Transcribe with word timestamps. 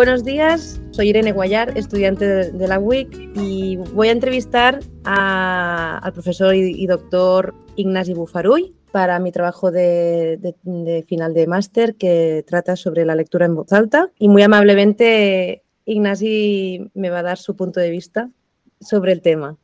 Buenos 0.00 0.24
días, 0.24 0.80
soy 0.92 1.10
Irene 1.10 1.32
Guayar, 1.32 1.76
estudiante 1.76 2.24
de, 2.24 2.68
la 2.68 2.78
WIC 2.78 3.36
y 3.36 3.76
voy 3.76 4.08
a 4.08 4.12
entrevistar 4.12 4.80
al 5.04 6.12
profesor 6.14 6.54
y, 6.54 6.86
doctor 6.86 7.54
Ignasi 7.76 8.14
Bufaruy 8.14 8.74
para 8.92 9.18
mi 9.18 9.30
trabajo 9.30 9.70
de, 9.70 10.38
de 10.38 11.04
final 11.06 11.34
de 11.34 11.46
máster 11.46 11.96
que 11.96 12.42
trata 12.46 12.76
sobre 12.76 13.04
la 13.04 13.14
lectura 13.14 13.44
en 13.44 13.54
voz 13.54 13.70
alta 13.74 14.10
y 14.18 14.30
muy 14.30 14.40
amablemente 14.40 15.64
Ignasi 15.84 16.90
me 16.94 17.10
va 17.10 17.18
a 17.18 17.24
dar 17.24 17.36
su 17.36 17.54
punto 17.54 17.78
de 17.78 17.90
vista 17.90 18.30
sobre 18.80 19.12
el 19.12 19.20
tema. 19.20 19.58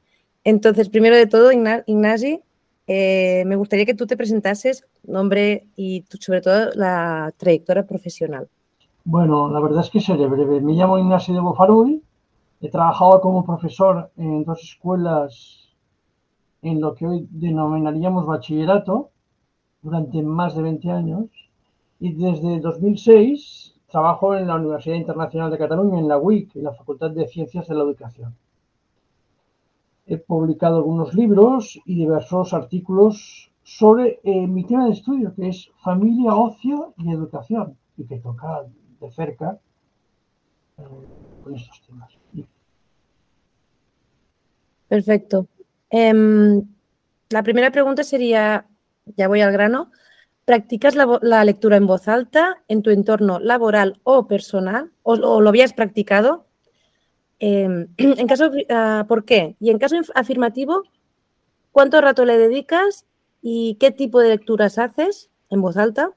Entonces, 0.44 0.90
primero 0.90 1.16
de 1.16 1.28
todo, 1.28 1.50
Ignasi, 1.50 2.40
eh, 2.86 3.42
me 3.46 3.56
gustaría 3.56 3.86
que 3.86 3.94
tú 3.94 4.06
te 4.06 4.18
presentases, 4.18 4.84
nombre 5.02 5.66
y 5.76 6.04
sobre 6.20 6.42
todo 6.42 6.72
la 6.74 7.32
trayectoria 7.38 7.86
profesional. 7.86 8.50
Bueno, 9.08 9.48
la 9.48 9.60
verdad 9.60 9.82
es 9.84 9.90
que 9.90 10.00
seré 10.00 10.26
breve. 10.26 10.60
Me 10.60 10.72
llamo 10.72 10.98
Ignacio 10.98 11.32
de 11.32 11.38
Bofaruy. 11.38 12.02
He 12.60 12.68
trabajado 12.68 13.20
como 13.20 13.46
profesor 13.46 14.10
en 14.16 14.42
dos 14.42 14.60
escuelas 14.64 15.68
en 16.60 16.80
lo 16.80 16.92
que 16.96 17.06
hoy 17.06 17.28
denominaríamos 17.30 18.26
bachillerato 18.26 19.10
durante 19.80 20.20
más 20.24 20.56
de 20.56 20.62
20 20.62 20.90
años. 20.90 21.26
Y 22.00 22.14
desde 22.14 22.58
2006 22.58 23.76
trabajo 23.86 24.34
en 24.34 24.48
la 24.48 24.56
Universidad 24.56 24.96
Internacional 24.96 25.52
de 25.52 25.58
Cataluña, 25.58 26.00
en 26.00 26.08
la 26.08 26.18
UIC, 26.18 26.56
en 26.56 26.64
la 26.64 26.72
Facultad 26.72 27.12
de 27.12 27.28
Ciencias 27.28 27.68
de 27.68 27.76
la 27.76 27.84
Educación. 27.84 28.34
He 30.06 30.16
publicado 30.16 30.78
algunos 30.78 31.14
libros 31.14 31.80
y 31.86 31.94
diversos 31.94 32.52
artículos 32.52 33.52
sobre 33.62 34.18
eh, 34.24 34.48
mi 34.48 34.64
tema 34.64 34.86
de 34.86 34.94
estudio, 34.94 35.32
que 35.32 35.50
es 35.50 35.70
familia, 35.84 36.34
ocio 36.34 36.92
y 36.96 37.12
educación, 37.12 37.76
y 37.96 38.04
que 38.04 38.18
toca 38.18 38.66
de 39.00 39.10
cerca 39.10 39.58
eh, 40.78 40.82
con 41.42 41.54
estos 41.54 41.82
temas. 41.86 42.12
Perfecto. 44.88 45.48
Em, 45.90 46.62
la 47.30 47.42
primera 47.42 47.70
pregunta 47.70 48.04
sería, 48.04 48.66
ya 49.16 49.28
voy 49.28 49.40
al 49.40 49.52
grano, 49.52 49.90
¿practicas 50.44 50.94
la, 50.94 51.44
lectura 51.44 51.76
en 51.76 51.86
voz 51.86 52.08
alta 52.08 52.62
en 52.68 52.82
tu 52.82 52.90
entorno 52.90 53.40
laboral 53.40 54.00
o 54.04 54.26
personal? 54.28 54.92
¿O, 55.02 55.40
lo 55.40 55.48
habías 55.48 55.72
practicado? 55.72 56.46
Em, 57.38 57.88
en 57.96 58.26
caso, 58.26 58.50
ah, 58.70 59.04
¿Por 59.08 59.24
qué? 59.24 59.56
Y 59.60 59.70
en 59.70 59.78
caso 59.78 59.96
afirmativo, 60.14 60.84
¿cuánto 61.72 62.00
rato 62.00 62.24
le 62.24 62.38
dedicas 62.38 63.06
y 63.42 63.76
qué 63.80 63.90
tipo 63.90 64.20
de 64.20 64.30
lecturas 64.30 64.78
haces 64.78 65.30
en 65.50 65.60
voz 65.60 65.76
alta? 65.76 66.15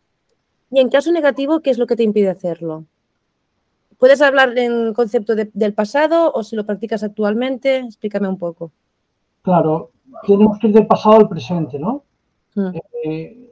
Y 0.71 0.79
en 0.79 0.89
caso 0.89 1.11
negativo, 1.11 1.61
¿qué 1.61 1.69
es 1.69 1.77
lo 1.77 1.87
que 1.87 1.95
te 1.95 2.03
impide 2.03 2.29
hacerlo? 2.29 2.85
¿Puedes 3.97 4.21
hablar 4.21 4.57
en 4.57 4.93
concepto 4.93 5.35
del 5.35 5.73
pasado 5.73 6.31
o 6.33 6.43
si 6.43 6.55
lo 6.55 6.65
practicas 6.65 7.03
actualmente? 7.03 7.79
Explícame 7.79 8.27
un 8.27 8.37
poco. 8.37 8.71
Claro, 9.41 9.91
tenemos 10.25 10.57
que 10.59 10.67
ir 10.67 10.73
del 10.73 10.87
pasado 10.87 11.17
al 11.17 11.27
presente, 11.29 11.77
¿no? 11.77 12.03
Mm. 12.55 12.69
Eh, 13.03 13.49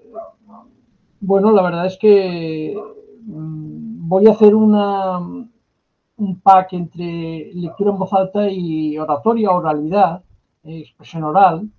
bueno, 1.19 1.51
la 1.51 1.61
verdad 1.63 1.88
es 1.88 1.97
que 1.97 2.77
mm, 3.25 4.07
voy 4.07 4.27
a 4.27 4.31
hacer 4.31 4.56
una, 4.56 5.19
un 5.19 6.39
pack 6.41 6.73
entre 6.73 7.51
lectura 7.53 7.91
en 7.91 7.97
voz 7.97 8.13
alta 8.13 8.50
y 8.50 8.97
oratoria, 8.97 9.51
oralidad, 9.51 10.23
expresión 10.63 11.23
oral, 11.23 11.69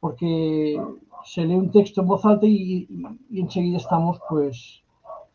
porque 0.00 0.80
se 1.24 1.44
lee 1.44 1.54
un 1.54 1.70
texto 1.70 2.00
en 2.00 2.06
voz 2.06 2.24
alta 2.24 2.46
y, 2.46 2.88
enseguida 3.32 3.78
estamos 3.78 4.20
pues 4.28 4.82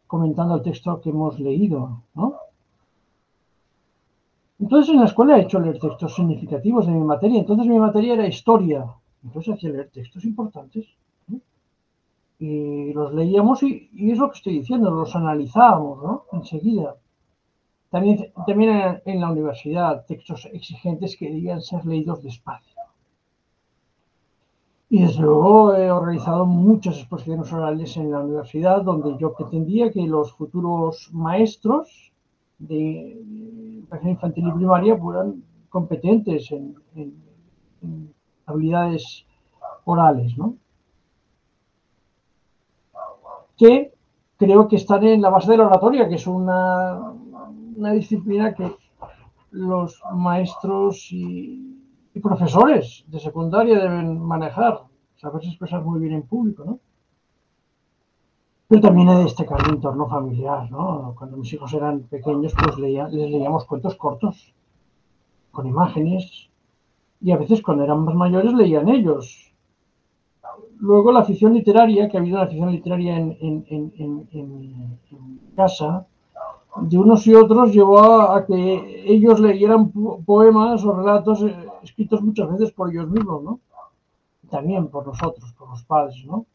comentando 0.07 0.55
el 0.55 0.61
texto 0.61 1.01
que 1.01 1.09
hemos 1.09 1.39
leído, 1.39 2.01
¿no? 2.13 2.35
Entonces 4.59 4.93
en 4.93 4.99
la 4.99 5.07
escuela 5.07 5.37
he 5.37 5.41
hecho 5.41 5.59
leer 5.59 5.79
textos 5.79 6.15
significativos 6.15 6.85
de 6.85 6.93
mi 6.93 7.03
materia, 7.03 7.39
entonces 7.39 7.67
mi 7.67 7.79
materia 7.79 8.13
era 8.13 8.27
historia, 8.27 8.85
entonces 9.23 9.55
hacía 9.55 9.71
leer 9.71 9.89
textos 9.91 10.23
importantes. 10.25 10.85
Y 12.39 12.93
los 12.93 13.13
leíamos 13.13 13.63
y, 13.63 13.89
es 14.11 14.17
lo 14.17 14.29
que 14.29 14.37
estoy 14.37 14.59
diciendo, 14.59 14.91
los 14.91 15.15
analizábamos, 15.15 16.03
¿no? 16.03 16.23
Enseguida. 16.33 16.95
También, 17.89 18.31
también 18.45 19.01
en 19.05 19.21
la 19.21 19.31
universidad, 19.31 20.05
textos 20.05 20.49
exigentes 20.51 21.15
que 21.15 21.29
debían 21.29 21.61
ser 21.61 21.85
leídos 21.85 22.23
despacio. 22.23 22.72
Y 24.93 25.01
desde 25.01 25.23
luego 25.23 25.73
he 25.73 25.89
organizado 25.89 26.45
muchas 26.45 26.99
exposiciones 26.99 27.51
orales 27.51 27.97
en 27.97 28.11
la 28.11 28.19
universidad 28.19 28.83
donde 28.83 29.17
yo 29.17 29.33
pretendía 29.33 29.91
que 29.91 30.03
los 30.03 30.33
futuros 30.33 31.09
maestros 31.11 32.13
de 32.59 33.13
educación 33.79 34.11
infantil 34.11 34.49
y 34.49 34.51
primaria 34.51 34.95
fueran 34.95 35.43
competentes 35.69 36.51
en, 36.51 36.75
habilidades 38.45 39.25
orales. 39.85 40.35
Que 43.57 43.93
creo 44.37 44.67
que 44.67 44.75
están 44.75 45.03
en 45.05 45.23
la 45.23 45.31
base 45.31 45.49
de 45.49 45.57
la 45.57 45.65
oratoria, 45.65 46.07
que 46.07 46.15
es 46.21 46.27
una, 46.27 47.13
una 47.77 47.93
disciplina 47.93 48.53
que 48.53 48.75
los 49.49 49.99
maestros 50.13 51.11
y 51.11 51.82
y 52.13 52.19
profesores 52.19 53.03
de 53.07 53.19
secundaria 53.19 53.79
deben 53.79 54.21
manejar, 54.21 54.83
saberse 55.15 55.49
expresar 55.49 55.83
muy 55.83 55.99
bien 55.99 56.13
en 56.13 56.23
público, 56.23 56.63
¿no? 56.63 56.79
Pero 58.67 58.81
también 58.81 59.09
he 59.09 59.17
de 59.17 59.23
destacar 59.23 59.59
el 59.61 59.75
entorno 59.75 60.07
familiar, 60.07 60.69
¿no? 60.71 61.13
Cuando 61.17 61.37
mis 61.37 61.51
hijos 61.53 61.73
eran 61.73 62.01
pequeños, 62.03 62.53
pues 62.53 62.77
les 62.77 63.11
leíamos 63.11 63.65
cuentos 63.65 63.95
cortos, 63.95 64.53
con 65.51 65.67
imágenes, 65.67 66.49
y 67.21 67.31
a 67.31 67.37
veces 67.37 67.61
cuando 67.61 67.83
eran 67.83 68.03
más 68.03 68.15
mayores 68.15 68.53
leían 68.53 68.89
ellos. 68.89 69.53
Luego 70.79 71.11
la 71.11 71.21
afición 71.21 71.53
literaria, 71.53 72.09
que 72.09 72.17
ha 72.17 72.19
habido 72.19 72.37
una 72.37 72.45
afición 72.45 72.71
literaria 72.71 73.17
en, 73.17 73.35
en 73.39 74.99
casa, 75.55 76.07
de 76.81 76.97
unos 76.97 77.25
y 77.27 77.35
otros 77.35 77.71
llevó 77.71 77.99
a, 77.99 78.45
que 78.45 79.03
ellos 79.05 79.39
leyeran 79.39 79.91
poemas 80.25 80.83
o 80.83 80.93
relatos 80.93 81.43
eh, 81.43 81.55
escritos 81.83 82.21
muchas 82.21 82.51
veces 82.51 82.71
por 82.71 82.89
ellos 82.89 83.09
mismos, 83.09 83.43
¿no? 83.43 83.59
También 84.49 84.87
por 84.89 85.05
nosotros, 85.07 85.51
por 85.53 85.69
los 85.69 85.83
padres, 85.83 86.23
¿no? 86.25 86.45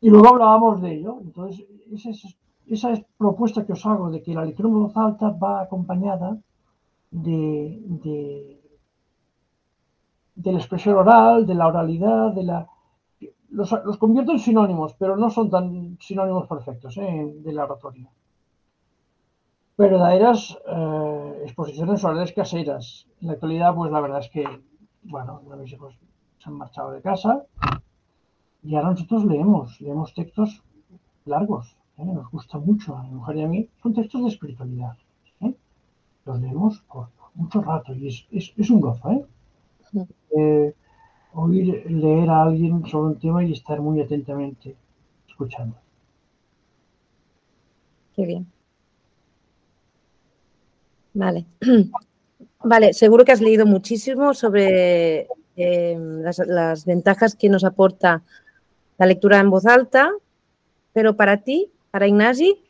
Y 0.00 0.10
luego 0.10 0.28
hablábamos 0.28 0.82
de 0.82 0.94
ello. 0.94 1.18
Entonces, 1.20 1.64
esa, 2.68 2.92
es, 2.92 3.04
propuesta 3.16 3.64
que 3.64 3.72
os 3.72 3.86
hago 3.86 4.10
de 4.10 4.22
que 4.22 4.34
la 4.34 4.44
lectura 4.44 4.68
en 4.68 4.74
voz 4.74 4.96
alta 4.96 5.30
va 5.30 5.62
acompañada 5.62 6.38
de, 7.10 7.80
de, 10.34 10.52
la 10.52 10.58
expresión 10.58 10.96
oral, 10.96 11.46
de 11.46 11.54
la 11.54 11.68
oralidad, 11.68 12.32
de 12.32 12.42
la 12.42 12.68
los, 13.52 13.98
convierto 13.98 14.32
en 14.32 14.38
sinónimos, 14.38 14.94
pero 14.98 15.16
no 15.16 15.30
son 15.30 15.50
tan 15.50 15.98
sinónimos 16.00 16.46
perfectos 16.48 16.96
¿eh? 16.96 17.32
de 17.36 17.52
la 17.52 17.64
oratoria. 17.64 18.10
Verdaderas 19.76 20.58
eh, 20.66 21.42
exposiciones 21.44 22.04
orales 22.04 22.32
caseras. 22.32 23.06
En 23.20 23.28
la 23.28 23.32
actualidad, 23.34 23.74
pues 23.74 23.90
la 23.90 24.00
verdad 24.00 24.20
es 24.20 24.30
que, 24.30 24.44
bueno, 25.02 25.42
mis 25.58 25.72
hijos 25.72 25.94
se 26.38 26.50
han 26.50 26.56
marchado 26.56 26.92
de 26.92 27.00
casa 27.00 27.44
y 28.62 28.76
ahora 28.76 28.90
nosotros 28.90 29.24
leemos, 29.24 29.80
leemos 29.80 30.14
textos 30.14 30.62
largos, 31.24 31.76
¿eh? 31.98 32.04
nos 32.04 32.30
gusta 32.30 32.58
mucho 32.58 32.96
a 32.96 33.02
mi 33.02 33.10
mujer 33.10 33.36
y 33.36 33.42
a 33.42 33.48
mí, 33.48 33.68
son 33.82 33.94
textos 33.94 34.22
de 34.22 34.28
espiritualidad. 34.28 34.96
¿eh? 35.40 35.54
Los 36.26 36.40
leemos 36.40 36.80
por, 36.82 37.08
mucho 37.34 37.62
rato 37.62 37.94
y 37.94 38.08
es, 38.08 38.26
es 38.30 38.70
un 38.70 38.80
gozo. 38.80 39.10
¿eh? 40.36 40.74
oír 41.34 41.90
leer 41.90 42.28
a 42.30 42.42
alguien 42.42 42.86
sobre 42.86 43.14
un 43.14 43.18
tema 43.18 43.44
y 43.44 43.52
estar 43.52 43.80
muy 43.80 44.00
atentamente 44.00 44.76
escuchando. 45.26 45.76
Qué 48.14 48.26
bien. 48.26 48.46
Vale. 51.14 51.46
Vale, 52.64 52.92
seguro 52.92 53.24
que 53.24 53.32
has 53.32 53.40
leído 53.40 53.66
muchísimo 53.66 54.34
sobre 54.34 55.26
eh, 55.56 55.98
las, 56.46 56.84
ventajas 56.86 57.34
que 57.34 57.48
nos 57.48 57.64
aporta 57.64 58.22
la 58.98 59.06
lectura 59.06 59.40
en 59.40 59.50
voz 59.50 59.66
alta, 59.66 60.12
pero 60.92 61.16
para 61.16 61.38
ti, 61.38 61.70
para 61.90 62.06
Ignasi, 62.06 62.62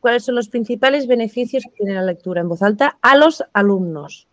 ¿cuáles 0.00 0.24
son 0.24 0.34
los 0.34 0.48
principales 0.48 1.06
beneficios 1.06 1.64
que 1.64 1.70
tiene 1.70 1.94
la 1.94 2.02
lectura 2.02 2.42
en 2.42 2.48
voz 2.48 2.62
alta 2.62 2.98
a 3.00 3.16
los 3.16 3.42
alumnos? 3.54 4.28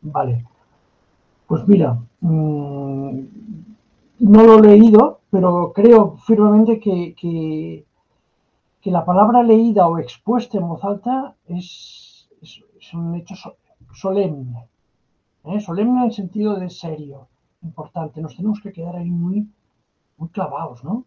Vale. 0.00 0.44
Pues 1.46 1.66
mira, 1.68 1.98
mm, 2.20 3.20
no 4.20 4.42
lo 4.42 4.58
he 4.58 4.62
leído, 4.62 5.20
pero 5.30 5.72
creo 5.74 6.16
firmemente 6.26 6.80
que, 6.80 7.14
que, 7.14 7.84
la 8.84 9.04
palabra 9.04 9.42
leída 9.42 9.88
o 9.88 9.98
expuesta 9.98 10.58
en 10.58 10.68
voz 10.68 10.84
alta 10.84 11.34
es, 11.48 12.05
un 12.94 13.14
hecho 13.14 13.34
solemne. 13.92 14.68
¿eh? 15.44 15.60
Solemne 15.60 16.00
en 16.00 16.06
el 16.06 16.12
sentido 16.12 16.56
de 16.56 16.70
serio, 16.70 17.28
importante. 17.62 18.20
Nos 18.20 18.36
tenemos 18.36 18.60
que 18.60 18.72
quedar 18.72 18.96
ahí 18.96 19.10
muy, 19.10 19.48
muy 20.16 20.28
clavados, 20.30 20.84
¿no? 20.84 21.04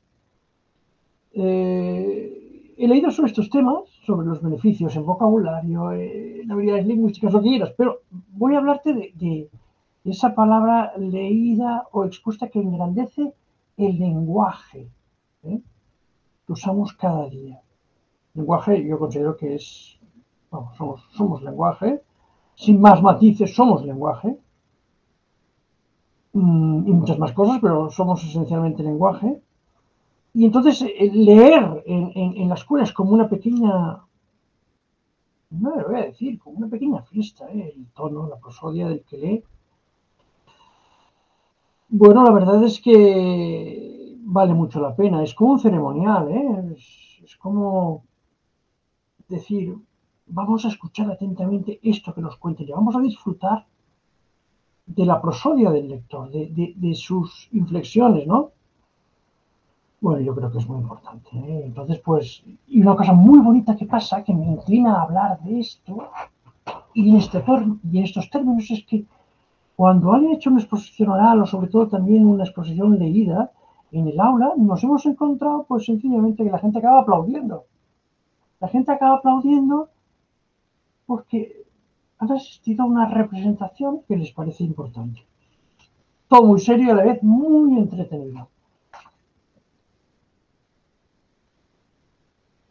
Eh, 1.33 2.73
he 2.77 2.87
leído 2.87 3.11
sobre 3.11 3.29
estos 3.29 3.49
temas, 3.49 3.83
sobre 4.05 4.25
los 4.25 4.41
beneficios 4.41 4.95
en 4.95 5.05
vocabulario, 5.05 5.91
en 5.91 6.49
habilidades 6.49 6.87
lingüísticas, 6.87 7.33
lo 7.33 7.41
que 7.41 7.49
quieras, 7.49 7.73
pero 7.77 7.99
voy 8.31 8.55
a 8.55 8.59
hablarte 8.59 8.93
de, 8.93 9.49
esa 10.05 10.33
palabra 10.33 10.93
leída 10.97 11.83
o 11.91 12.05
expuesta 12.05 12.47
que 12.47 12.59
engrandece 12.59 13.33
el 13.77 13.99
lenguaje 13.99 14.87
¿eh? 15.43 15.59
que 16.47 16.53
usamos 16.53 16.93
cada 16.93 17.29
día. 17.29 17.61
Lenguaje 18.33 18.87
yo 18.87 18.97
considero 18.97 19.35
que 19.35 19.55
es, 19.55 19.98
vamos, 20.51 20.75
somos, 20.77 21.07
somos 21.11 21.41
lenguaje, 21.43 22.01
sin 22.55 22.81
más 22.81 23.01
matices 23.01 23.55
somos 23.55 23.85
lenguaje, 23.85 24.37
mm, 26.33 26.87
y 26.87 26.91
muchas 26.91 27.19
más 27.19 27.31
cosas, 27.33 27.59
pero 27.61 27.89
somos 27.89 28.23
esencialmente 28.23 28.83
lenguaje. 28.83 29.41
Y 30.33 30.45
entonces 30.45 30.81
eh, 30.81 31.11
leer 31.11 31.83
en, 31.85 32.51
escuela 32.51 32.83
es 32.83 32.93
como 32.93 33.11
una 33.11 33.27
pequeña, 33.29 33.99
no 35.49 35.75
lo 35.75 35.87
voy 35.87 35.99
a 35.99 36.05
decir, 36.05 36.39
como 36.39 36.57
una 36.57 36.67
pequeña 36.67 37.01
fiesta, 37.03 37.47
¿eh? 37.49 37.73
el 37.75 37.87
tono, 37.93 38.27
la 38.27 38.37
prosodia 38.37 38.87
del 38.87 39.03
que 39.03 39.17
lee. 39.17 39.43
Bueno, 41.89 42.23
la 42.23 42.31
verdad 42.31 42.63
es 42.63 42.79
que 42.81 44.15
vale 44.21 44.53
mucho 44.53 44.79
la 44.79 44.95
pena, 44.95 45.23
es 45.23 45.33
como 45.33 45.53
un 45.53 45.59
ceremonial, 45.59 46.29
¿eh? 46.29 46.75
es, 47.23 47.35
como 47.37 48.03
decir, 49.27 49.75
vamos 50.29 50.65
a 50.65 50.69
escuchar 50.69 51.09
atentamente 51.11 51.79
esto 51.83 52.13
que 52.13 52.21
nos 52.21 52.37
cuente 52.37 52.63
y 52.63 52.71
vamos 52.71 52.95
a 52.95 53.01
disfrutar 53.01 53.65
de 54.85 55.05
la 55.05 55.21
prosodia 55.21 55.69
del 55.69 55.89
lector, 55.89 56.29
de, 56.31 56.73
de 56.75 56.95
sus 56.95 57.47
inflexiones, 57.51 58.25
¿no? 58.25 58.51
Bueno, 60.01 60.21
yo 60.21 60.33
creo 60.33 60.51
que 60.51 60.59
es 60.59 60.67
muy 60.67 60.79
importante. 60.79 61.29
¿eh? 61.33 61.63
Entonces, 61.65 61.99
pues, 61.99 62.43
y 62.67 62.81
una 62.81 62.95
cosa 62.95 63.13
muy 63.13 63.39
bonita 63.39 63.75
que 63.75 63.85
pasa, 63.85 64.23
que 64.23 64.33
me 64.33 64.45
inclina 64.45 64.95
a 64.95 65.01
hablar 65.03 65.39
de 65.41 65.59
esto, 65.59 66.09
y 66.93 67.09
en, 67.09 67.17
este, 67.17 67.43
estos 67.93 68.29
términos, 68.29 68.71
es 68.71 68.85
que 68.85 69.05
cuando 69.75 70.13
han 70.13 70.29
hecho 70.29 70.49
una 70.49 70.59
exposición 70.59 71.09
oral, 71.09 71.41
o 71.41 71.45
sobre 71.45 71.67
todo 71.67 71.87
también 71.87 72.25
una 72.25 72.45
exposición 72.45 72.97
leída, 72.97 73.51
en 73.91 74.07
el 74.07 74.19
aula, 74.19 74.53
nos 74.55 74.83
hemos 74.83 75.05
encontrado, 75.05 75.65
pues 75.67 75.85
sencillamente, 75.85 76.43
que 76.43 76.51
la 76.51 76.59
gente 76.59 76.79
acaba 76.79 76.99
aplaudiendo. 76.99 77.65
La 78.59 78.67
gente 78.67 78.91
acaba 78.91 79.15
aplaudiendo 79.15 79.89
porque 81.09 81.65
han 82.19 82.31
asistido 82.31 82.83
a 82.83 82.85
una 82.85 83.09
representación 83.09 84.03
que 84.07 84.15
les 84.15 84.31
parece 84.31 84.63
importante. 84.63 85.25
Todo 86.27 86.43
muy 86.43 86.59
serio 86.59 86.85
y 86.85 86.89
a 86.91 86.93
la 86.93 87.03
vez 87.03 87.23
muy 87.23 87.79
entretenido. 87.79 88.47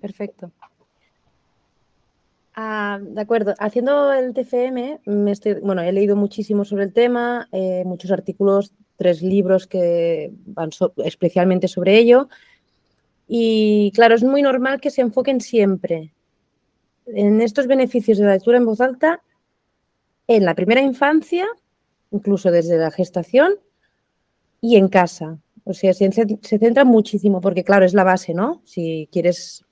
Perfecto. 0.01 0.53
Ah, 2.55 3.01
de 3.03 3.21
acuerdo. 3.21 3.55
Haciendo 3.59 4.13
el 4.13 4.33
TFM, 4.35 5.01
me 5.05 5.33
estoy, 5.33 5.55
bueno, 5.55 5.83
he 5.83 5.91
leído 5.91 6.15
muchísimo 6.15 6.65
sobre 6.65 6.85
el 6.85 6.93
tema, 6.93 7.49
eh, 7.51 7.83
muchos 7.85 8.13
artículos, 8.13 8.73
tres 8.95 9.21
libros 9.21 9.67
que 9.67 10.33
van 10.47 10.71
especialmente 11.05 11.67
sobre 11.67 11.99
ello. 11.99 12.29
Y 13.27 13.91
claro, 13.97 14.15
es 14.15 14.23
muy 14.23 14.43
normal 14.43 14.81
que 14.81 14.91
se 14.91 15.01
enfoquen 15.01 15.41
siempre 15.41 16.15
en 17.15 17.41
estos 17.41 17.67
beneficios 17.67 18.19
de 18.19 18.25
la 18.25 18.33
lectura 18.33 18.59
en 18.59 18.67
voz 18.67 18.81
alta 18.81 19.23
en 20.27 20.45
la 20.45 20.55
primera 20.55 20.83
infancia, 20.83 21.47
incluso 22.11 22.51
desde 22.51 22.77
la 22.77 22.91
gestación 22.91 23.55
y 24.61 24.77
en 24.77 24.89
casa. 24.89 25.39
O 25.65 25.75
sea, 25.75 25.93
se, 25.95 26.11
se 26.11 26.59
centra 26.59 26.85
muchísimo 26.85 27.41
porque, 27.41 27.65
claro, 27.65 27.85
es 27.85 27.95
la 27.95 28.05
base, 28.05 28.35
¿no? 28.35 28.63
Si 28.65 29.09
quieres 29.11 29.65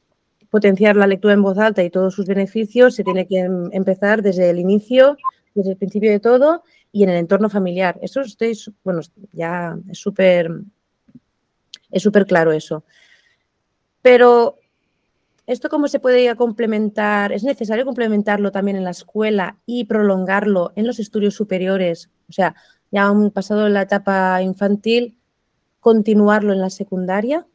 potenciar 0.50 0.96
la 0.96 1.06
lectura 1.06 1.34
en 1.34 1.42
voz 1.42 1.58
alta 1.58 1.82
y 1.82 1.90
todos 1.90 2.14
sus 2.14 2.26
beneficios, 2.26 2.94
se 2.94 3.04
tiene 3.04 3.26
que 3.26 3.40
em, 3.40 3.68
empezar 3.72 4.22
desde 4.22 4.48
el 4.50 4.58
inicio, 4.58 5.16
desde 5.54 5.72
el 5.72 5.76
principio 5.76 6.10
de 6.10 6.20
todo 6.20 6.62
y 6.92 7.02
en 7.02 7.10
el 7.10 7.16
entorno 7.16 7.50
familiar. 7.50 7.98
Eso 8.00 8.20
estoy, 8.22 8.58
bueno, 8.84 9.00
ya 9.32 9.76
es 9.90 9.98
súper 9.98 10.50
es 11.90 12.02
súper 12.02 12.26
claro 12.26 12.52
eso. 12.52 12.84
Pero 14.02 14.58
¿esto 15.46 15.68
cómo 15.68 15.88
se 15.88 16.00
puede 16.00 16.34
complementar? 16.36 17.32
¿Es 17.32 17.44
necesario 17.44 17.84
complementarlo 17.84 18.52
también 18.52 18.76
en 18.76 18.84
la 18.84 18.90
escuela 18.90 19.58
y 19.66 19.84
prolongarlo 19.84 20.72
en 20.76 20.86
los 20.86 20.98
estudios 20.98 21.34
superiores? 21.34 22.10
O 22.28 22.32
sea, 22.32 22.54
ya 22.90 23.06
han 23.06 23.30
pasado 23.30 23.68
la 23.68 23.82
etapa 23.82 24.42
infantil, 24.42 25.18
continuarlo 25.80 26.52
en 26.52 26.60
la 26.60 26.70
secundaria 26.70 27.46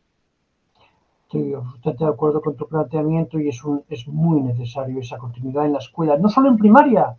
estoy 1.34 1.94
de 1.98 2.06
acuerdo 2.06 2.42
con 2.42 2.56
tu 2.56 2.68
planteamiento 2.68 3.40
y 3.40 3.48
es, 3.48 3.64
un, 3.64 3.84
es 3.90 4.08
muy 4.08 4.42
necesario 4.42 5.00
esa 5.00 5.18
continuidad 5.18 5.66
en 5.66 5.74
la 5.74 5.80
escuela, 5.80 6.18
no 6.18 6.28
solo 6.28 6.50
en 6.50 6.58
primaria, 6.58 7.16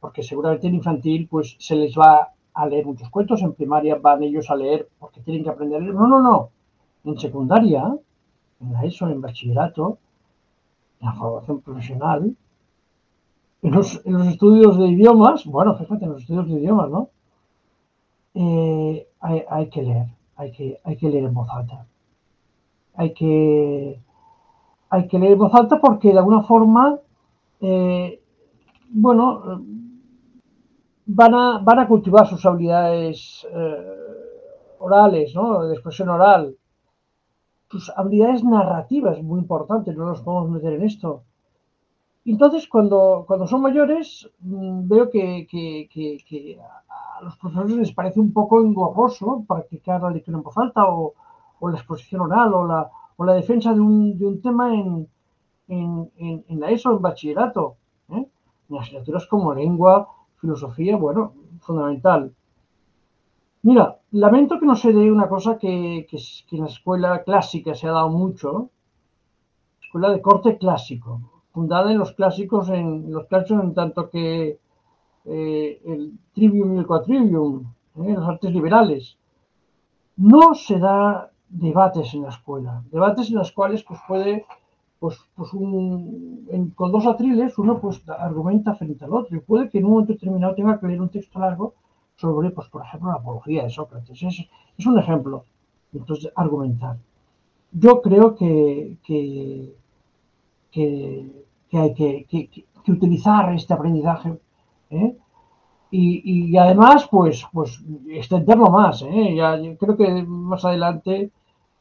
porque 0.00 0.22
seguramente 0.22 0.68
en 0.68 0.76
infantil 0.76 1.26
pues 1.28 1.56
se 1.58 1.74
les 1.74 1.96
va 1.96 2.32
a 2.54 2.66
leer 2.66 2.86
muchos 2.86 3.10
cuentos, 3.10 3.42
en 3.42 3.52
primaria 3.54 3.96
van 3.96 4.22
ellos 4.22 4.48
a 4.50 4.56
leer 4.56 4.88
porque 4.98 5.20
tienen 5.20 5.42
que 5.42 5.50
aprender 5.50 5.78
a 5.78 5.82
leer. 5.82 5.94
No, 5.94 6.06
no, 6.06 6.20
no. 6.20 6.50
En 7.04 7.18
secundaria, 7.18 7.94
en 8.60 8.72
la 8.72 8.84
ESO, 8.84 9.08
en 9.08 9.20
bachillerato, 9.20 9.98
en 11.00 11.06
la 11.06 11.12
formación 11.14 11.60
profesional, 11.60 12.36
en 13.62 13.70
los, 13.70 14.00
estudios 14.04 14.78
de 14.78 14.88
idiomas, 14.88 15.44
bueno, 15.46 15.76
fíjate, 15.76 16.04
en 16.04 16.12
los 16.12 16.22
estudios 16.22 16.46
de 16.46 16.54
idiomas, 16.54 16.90
¿no? 16.90 17.08
Eh, 18.34 19.08
hay, 19.20 19.42
hay, 19.48 19.68
que 19.70 19.82
leer, 19.82 20.06
hay 20.36 20.52
que, 20.52 20.80
hay 20.84 20.96
que 20.96 21.08
leer 21.08 21.24
en 21.24 21.34
voz 21.34 21.48
alta 21.50 21.86
hay 22.96 23.12
que, 23.12 24.00
hay 24.88 25.08
que 25.08 25.18
leer 25.18 25.32
en 25.32 25.38
voz 25.38 25.54
alta 25.54 25.80
porque 25.80 26.12
de 26.12 26.18
alguna 26.18 26.42
forma, 26.42 26.98
eh, 27.60 28.20
bueno, 28.90 29.62
van 31.06 31.34
a, 31.34 31.58
van 31.58 31.78
a 31.78 31.88
cultivar 31.88 32.26
sus 32.26 32.44
habilidades 32.46 33.46
eh, 33.52 34.76
orales, 34.78 35.34
¿no? 35.34 35.64
De 35.64 35.74
expresión 35.74 36.08
oral. 36.08 36.56
Habilidades 37.96 38.44
narrativas, 38.44 39.22
muy 39.22 39.40
importantes, 39.40 39.96
no 39.96 40.06
nos 40.06 40.20
podemos 40.22 40.50
meter 40.50 40.74
en 40.74 40.82
esto. 40.82 41.22
Entonces, 42.24 42.66
cuando, 42.68 43.24
cuando 43.26 43.46
son 43.46 43.62
mayores, 43.62 44.28
mm, 44.40 44.88
veo 44.88 45.10
que, 45.10 45.46
a 46.88 47.22
los 47.22 47.36
profesores 47.36 47.76
les 47.76 47.92
parece 47.92 48.20
un 48.20 48.32
poco 48.32 48.60
engorroso 48.60 49.44
practicar 49.46 50.02
la 50.02 50.10
lectura 50.10 50.36
en 50.36 50.42
voz 50.42 50.58
alta 50.58 50.88
o, 50.88 51.14
o 51.60 51.68
la 51.68 51.78
exposición 51.78 52.22
oral 52.22 52.52
o 52.54 52.66
la, 52.66 52.90
o 53.16 53.24
la 53.24 53.34
defensa 53.34 53.72
de 53.72 53.80
un, 53.80 54.18
de 54.18 54.26
un 54.26 54.40
tema 54.40 54.74
en, 54.74 55.08
en, 55.68 56.10
en, 56.48 56.60
la 56.60 56.70
ESO, 56.70 56.96
en 56.96 57.02
bachillerato. 57.02 57.76
¿eh? 58.10 58.26
En 58.68 58.76
asignaturas 58.76 59.26
como 59.26 59.54
lengua, 59.54 60.08
filosofía, 60.40 60.96
bueno, 60.96 61.32
fundamental. 61.60 62.34
Mira, 63.68 63.98
lamento 64.12 64.60
que 64.60 64.66
no 64.70 64.76
se 64.76 64.92
dé 64.92 65.10
una 65.10 65.28
cosa 65.28 65.58
que, 65.58 66.06
en 66.52 66.60
la 66.60 66.66
escuela 66.66 67.24
clásica 67.24 67.74
se 67.74 67.88
ha 67.88 67.90
dado 67.90 68.10
mucho, 68.10 68.70
escuela 69.82 70.08
de 70.10 70.22
corte 70.22 70.56
clásico, 70.56 71.10
fundada 71.52 71.90
en 71.90 71.98
los 71.98 72.12
clásicos, 72.12 72.68
en 72.68 73.10
los 73.12 73.26
clásicos 73.26 73.64
en 73.64 73.74
tanto 73.74 74.08
que 74.08 74.60
eh, 75.24 75.80
el 75.84 76.12
trivium 76.32 76.76
y 76.76 76.78
el 76.78 76.86
quatrivium, 76.86 77.64
¿eh? 78.04 78.14
los 78.14 78.28
artes 78.28 78.52
liberales. 78.52 79.18
No 80.16 80.54
se 80.54 80.78
da 80.78 81.32
debates 81.48 82.14
en 82.14 82.22
la 82.22 82.28
escuela, 82.28 82.84
debates 82.92 83.30
en 83.30 83.38
los 83.38 83.50
cuales 83.50 83.82
pues 83.82 83.98
puede, 84.06 84.46
pues, 85.00 85.18
pues 85.34 85.50
con 85.50 86.92
dos 86.92 87.04
atriles 87.04 87.58
uno 87.58 87.80
pues 87.80 88.00
argumenta 88.08 88.76
frente 88.76 89.04
al 89.04 89.12
otro 89.12 89.36
y 89.36 89.40
puede 89.40 89.68
que 89.68 89.78
en 89.78 89.86
un 89.86 89.90
momento 89.90 90.12
determinado 90.12 90.54
tenga 90.54 90.78
que 90.78 90.86
leer 90.86 91.02
un 91.02 91.08
texto 91.08 91.40
largo 91.40 91.74
sobre, 92.16 92.50
pues 92.50 92.68
por 92.68 92.82
ejemplo, 92.82 93.10
la 93.10 93.16
apología 93.16 93.64
de 93.64 93.70
Sócrates. 93.70 94.22
Es, 94.22 94.46
es 94.78 94.86
un 94.86 94.98
ejemplo. 94.98 95.44
Entonces, 95.92 96.32
argumentar. 96.34 96.96
Yo 97.72 98.02
creo 98.02 98.34
que, 98.34 98.96
que, 99.04 99.74
que, 100.70 101.30
hay 101.72 101.94
que, 101.94 102.26
que, 102.28 102.92
utilizar 102.92 103.52
este 103.54 103.74
aprendizaje 103.74 104.38
¿eh? 104.90 105.16
y, 105.90 106.50
y, 106.50 106.56
además, 106.56 107.08
pues, 107.10 107.44
pues 107.52 107.82
extenderlo 108.08 108.70
más. 108.70 109.02
¿eh? 109.02 109.34
Ya, 109.34 109.58
creo 109.78 109.96
que 109.96 110.22
más 110.22 110.64
adelante 110.64 111.30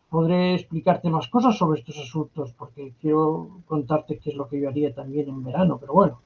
podré 0.10 0.56
explicarte 0.56 1.10
más 1.10 1.28
cosas 1.28 1.58
sobre 1.58 1.80
estos 1.80 1.98
asuntos, 2.00 2.54
porque 2.54 2.94
quiero 3.02 3.62
contarte 3.68 4.18
qué 4.20 4.30
es 4.32 4.36
lo 4.36 4.48
que 4.48 4.60
yo 4.62 4.70
haría 4.70 4.94
también 4.94 5.30
en 5.30 5.44
verano, 5.44 5.78
pero 5.80 5.94
bueno. 5.94 6.20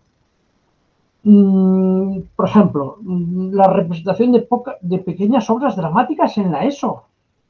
Mm, 1.24 2.22
por 2.36 2.48
ejemplo, 2.48 2.98
mm, 3.02 3.54
la 3.54 3.68
representación 3.68 4.32
de, 4.32 4.48
de 4.82 5.00
pequeñas 5.00 5.50
obras 5.50 5.76
dramáticas 5.76 6.38
en 6.38 6.52
la 6.52 6.64
ESO 6.64 7.04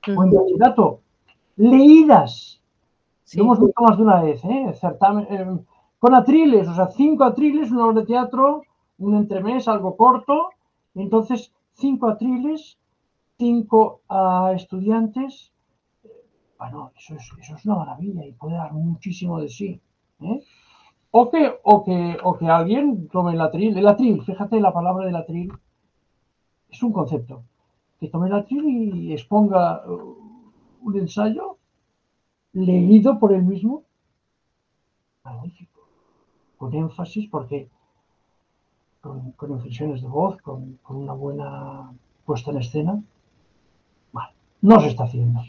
o 0.07 0.23
en 0.23 0.31
bachillerato, 0.31 1.01
leídas. 1.55 2.61
Lo 3.35 3.43
hemos 3.43 3.59
visto 3.59 3.81
más 3.83 3.97
de 3.97 4.03
una 4.03 4.21
vez, 4.21 4.43
¿eh? 4.43 4.73
eh, 4.73 5.57
con 5.99 6.15
atriles, 6.15 6.67
o 6.67 6.73
sea, 6.73 6.88
cinco 6.88 7.25
atriles, 7.25 7.69
una 7.71 7.85
obra 7.85 8.01
de 8.01 8.07
teatro, 8.07 8.63
un 8.97 9.15
entremés, 9.15 9.67
algo 9.67 9.95
corto, 9.95 10.49
entonces 10.95 11.53
cinco 11.73 12.07
atriles, 12.07 12.79
cinco 13.38 14.01
a 14.09 14.51
estudiantes, 14.55 15.51
bueno, 16.57 16.91
eso 16.97 17.15
es, 17.15 17.31
eso 17.39 17.55
es 17.55 17.65
una 17.65 17.75
maravilla 17.75 18.25
y 18.25 18.33
puede 18.33 18.55
dar 18.55 18.73
muchísimo 18.73 19.39
de 19.39 19.47
sí. 19.47 19.79
¿eh? 20.21 20.43
O, 21.12 21.30
que, 21.30 21.60
o, 21.63 21.84
que, 21.84 22.18
o 22.24 22.38
que 22.38 22.48
alguien 22.48 23.08
tome 23.10 23.34
el 23.34 23.42
atril. 23.42 23.78
El 23.78 23.88
atril, 23.88 24.22
fíjate 24.24 24.60
la 24.60 24.74
palabra 24.74 25.06
del 25.06 25.16
atril, 25.16 25.51
es 26.70 26.84
un 26.84 26.94
concepto. 26.94 27.44
Que 28.00 28.08
tome 28.08 28.28
el 28.28 28.36
atril 28.36 28.66
y 28.96 29.13
exponga 29.13 29.84
uh, 29.88 30.16
un 30.82 30.98
ensayo 30.98 31.58
leído 32.54 33.20
por 33.20 33.34
él 33.34 33.44
mismo. 33.44 33.84
Magnífico. 35.24 35.82
Con 36.58 36.74
énfasis, 36.74 37.28
porque 37.30 37.70
con, 39.01 39.32
con 39.32 39.51
inflexiones 39.51 40.01
de 40.01 40.08
voz, 40.08 40.42
con, 40.42 40.80
con, 40.84 40.98
una 40.98 41.13
buena 41.13 41.92
puesta 42.25 42.51
en 42.51 42.58
escena. 42.58 43.01
No 44.62 44.82
se 44.82 44.88
está 44.88 45.06
haciendo. 45.06 45.39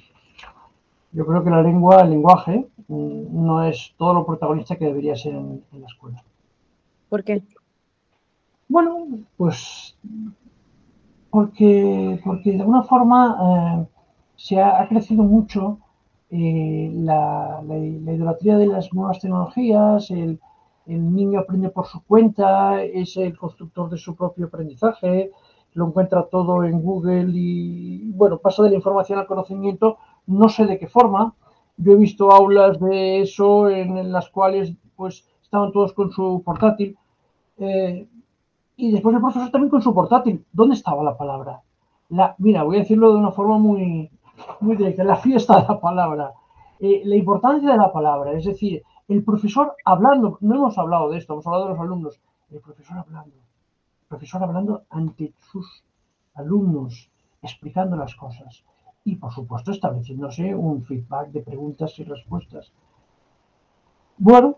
Yo 1.12 1.26
creo 1.26 1.42
que 1.42 1.50
la 1.50 1.62
lengua, 1.62 2.02
el 2.02 2.10
lenguaje, 2.10 2.68
no 2.90 3.62
es 3.64 3.94
todo 3.96 4.14
lo 4.14 4.26
protagonista 4.26 4.76
que 4.76 4.86
debería 4.86 5.16
ser 5.16 5.34
en, 5.34 5.64
en 5.72 5.80
la 5.80 5.86
escuela. 5.86 6.22
¿Por 7.08 7.24
qué? 7.24 7.42
Bueno, 8.68 9.06
pues 9.36 9.96
porque, 11.30 12.20
porque 12.24 12.52
de 12.52 12.60
alguna 12.60 12.82
forma 12.82 13.38
eh, 13.42 13.86
se 14.36 14.60
ha, 14.60 14.80
ha, 14.80 14.88
crecido 14.88 15.22
mucho 15.22 15.78
eh, 16.30 16.90
la, 16.92 17.62
la, 17.66 17.74
la, 17.76 18.12
idolatría 18.12 18.56
de 18.56 18.66
las 18.66 18.92
nuevas 18.92 19.20
tecnologías, 19.20 20.10
el, 20.10 20.40
el, 20.86 21.14
niño 21.14 21.40
aprende 21.40 21.70
por 21.70 21.86
su 21.86 22.02
cuenta, 22.04 22.82
es 22.82 23.16
el 23.16 23.36
constructor 23.36 23.90
de 23.90 23.98
su 23.98 24.16
propio 24.16 24.46
aprendizaje, 24.46 25.30
lo 25.74 25.86
encuentra 25.86 26.26
todo 26.26 26.64
en 26.64 26.80
Google 26.80 27.30
y, 27.32 28.10
bueno, 28.12 28.38
pasa 28.38 28.62
de 28.64 28.70
la 28.70 28.76
información 28.76 29.18
al 29.18 29.26
conocimiento 29.26 29.98
no 30.26 30.48
sé 30.48 30.66
de 30.66 30.78
qué 30.78 30.88
forma. 30.88 31.34
Yo 31.82 31.92
he 31.92 31.96
visto 31.96 32.30
aulas 32.30 32.78
de 32.78 33.22
eso 33.22 33.70
en, 33.70 34.12
las 34.12 34.28
cuales 34.28 34.74
pues 34.96 35.26
estaban 35.42 35.72
todos 35.72 35.94
con 35.94 36.10
su 36.10 36.42
portátil. 36.44 36.96
Eh, 37.56 38.06
y 38.76 38.92
después 38.92 39.14
el 39.14 39.20
profesor 39.22 39.50
también 39.50 39.70
con 39.70 39.80
su 39.80 39.94
portátil. 39.94 40.44
¿Dónde 40.52 40.74
estaba 40.74 41.02
la 41.02 41.16
palabra? 41.16 41.62
La, 42.10 42.34
mira, 42.38 42.64
voy 42.64 42.76
a 42.76 42.80
decirlo 42.80 43.12
de 43.12 43.18
una 43.18 43.30
forma 43.30 43.56
muy, 43.56 44.10
muy 44.60 44.76
directa, 44.76 45.04
la 45.04 45.16
fiesta 45.16 45.60
de 45.60 45.68
la 45.68 45.80
palabra. 45.80 46.32
Eh, 46.80 47.00
la 47.04 47.16
importancia 47.16 47.70
de 47.70 47.78
la 47.78 47.92
palabra, 47.92 48.32
es 48.32 48.44
decir, 48.44 48.82
el 49.08 49.24
profesor 49.24 49.74
hablando, 49.84 50.36
no 50.40 50.56
hemos 50.56 50.76
hablado 50.76 51.10
de 51.10 51.18
esto, 51.18 51.32
hemos 51.32 51.46
hablado 51.46 51.64
de 51.64 51.70
los 51.70 51.80
alumnos, 51.80 52.20
el 52.50 52.60
profesor 52.60 52.98
hablando, 52.98 53.36
el 53.36 54.06
profesor 54.08 54.42
hablando 54.42 54.82
ante 54.90 55.32
sus 55.50 55.84
alumnos, 56.34 57.10
explicando 57.42 57.96
las 57.96 58.14
cosas 58.14 58.64
y 59.04 59.16
por 59.16 59.32
supuesto 59.32 59.70
estableciéndose 59.70 60.54
un 60.54 60.82
feedback 60.84 61.28
de 61.30 61.40
preguntas 61.40 61.98
y 61.98 62.04
respuestas. 62.04 62.70
Bueno, 64.18 64.56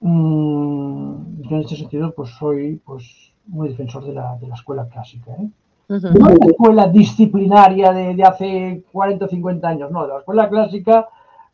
mmm, 0.00 1.42
yo 1.42 1.56
en 1.56 1.62
este 1.62 1.76
sentido 1.76 2.12
pues 2.14 2.30
soy 2.30 2.80
pues 2.84 3.32
muy 3.46 3.68
defensor 3.68 4.04
de 4.04 4.12
la, 4.14 4.36
de 4.36 4.48
la 4.48 4.54
escuela 4.54 4.88
clásica. 4.88 5.32
¿eh? 5.32 5.48
Uh 5.88 5.94
-huh. 5.94 6.18
No 6.18 6.28
la 6.28 6.46
escuela 6.46 6.88
disciplinaria 6.88 7.92
de, 7.92 8.14
de, 8.14 8.22
hace 8.22 8.84
40 8.92 9.24
o 9.24 9.28
50 9.28 9.68
años, 9.68 9.90
no, 9.90 10.02
de 10.02 10.08
la 10.12 10.18
escuela 10.18 10.48
clásica, 10.48 11.08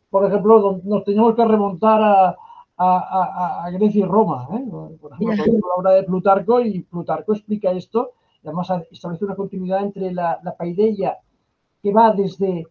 por 0.09 0.25
ejemplo, 0.25 0.79
nos 0.83 1.03
teníamos 1.03 1.35
que 1.35 1.45
remontar 1.45 2.01
a, 2.01 2.35
a, 2.77 2.97
a, 2.97 3.65
a 3.65 3.71
Grecia 3.71 4.01
y 4.01 4.07
Roma. 4.07 4.47
¿eh? 4.53 4.63
Por 5.01 5.11
ejemplo, 5.13 5.67
la 5.67 5.75
obra 5.75 5.91
de 5.91 6.03
Plutarco 6.03 6.61
y 6.61 6.79
Plutarco 6.81 7.33
explica 7.33 7.71
esto 7.71 8.11
y 8.43 8.47
además 8.47 8.71
establece 8.91 9.25
una 9.25 9.35
continuidad 9.35 9.81
entre 9.81 10.13
la, 10.13 10.39
la 10.43 10.55
paideia 10.55 11.17
que 11.81 11.91
va 11.91 12.13
desde, 12.13 12.67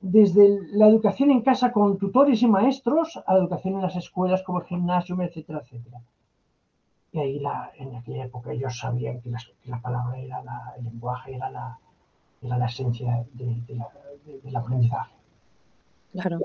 desde 0.00 0.60
la 0.72 0.88
educación 0.88 1.30
en 1.30 1.42
casa 1.42 1.72
con 1.72 1.98
tutores 1.98 2.42
y 2.42 2.46
maestros 2.46 3.20
a 3.26 3.34
la 3.34 3.40
educación 3.40 3.74
en 3.74 3.82
las 3.82 3.96
escuelas 3.96 4.42
como 4.42 4.60
el 4.60 4.66
gimnasio, 4.66 5.20
etcétera, 5.22 5.60
etcétera. 5.64 6.00
Y 7.12 7.18
ahí 7.20 7.38
la, 7.38 7.72
en 7.78 7.96
aquella 7.96 8.26
época 8.26 8.52
ellos 8.52 8.78
sabían 8.78 9.20
que 9.20 9.30
la, 9.30 9.38
que 9.38 9.70
la 9.70 9.80
palabra 9.80 10.18
era 10.18 10.42
la, 10.42 10.74
el 10.76 10.84
lenguaje, 10.84 11.34
era 11.34 11.50
la, 11.50 11.78
la 12.42 12.66
esencia 12.66 13.24
de, 13.32 13.56
la, 13.74 13.88
de, 14.26 14.40
del 14.40 14.56
aprendizaje. 14.56 15.12
Claro. 16.12 16.40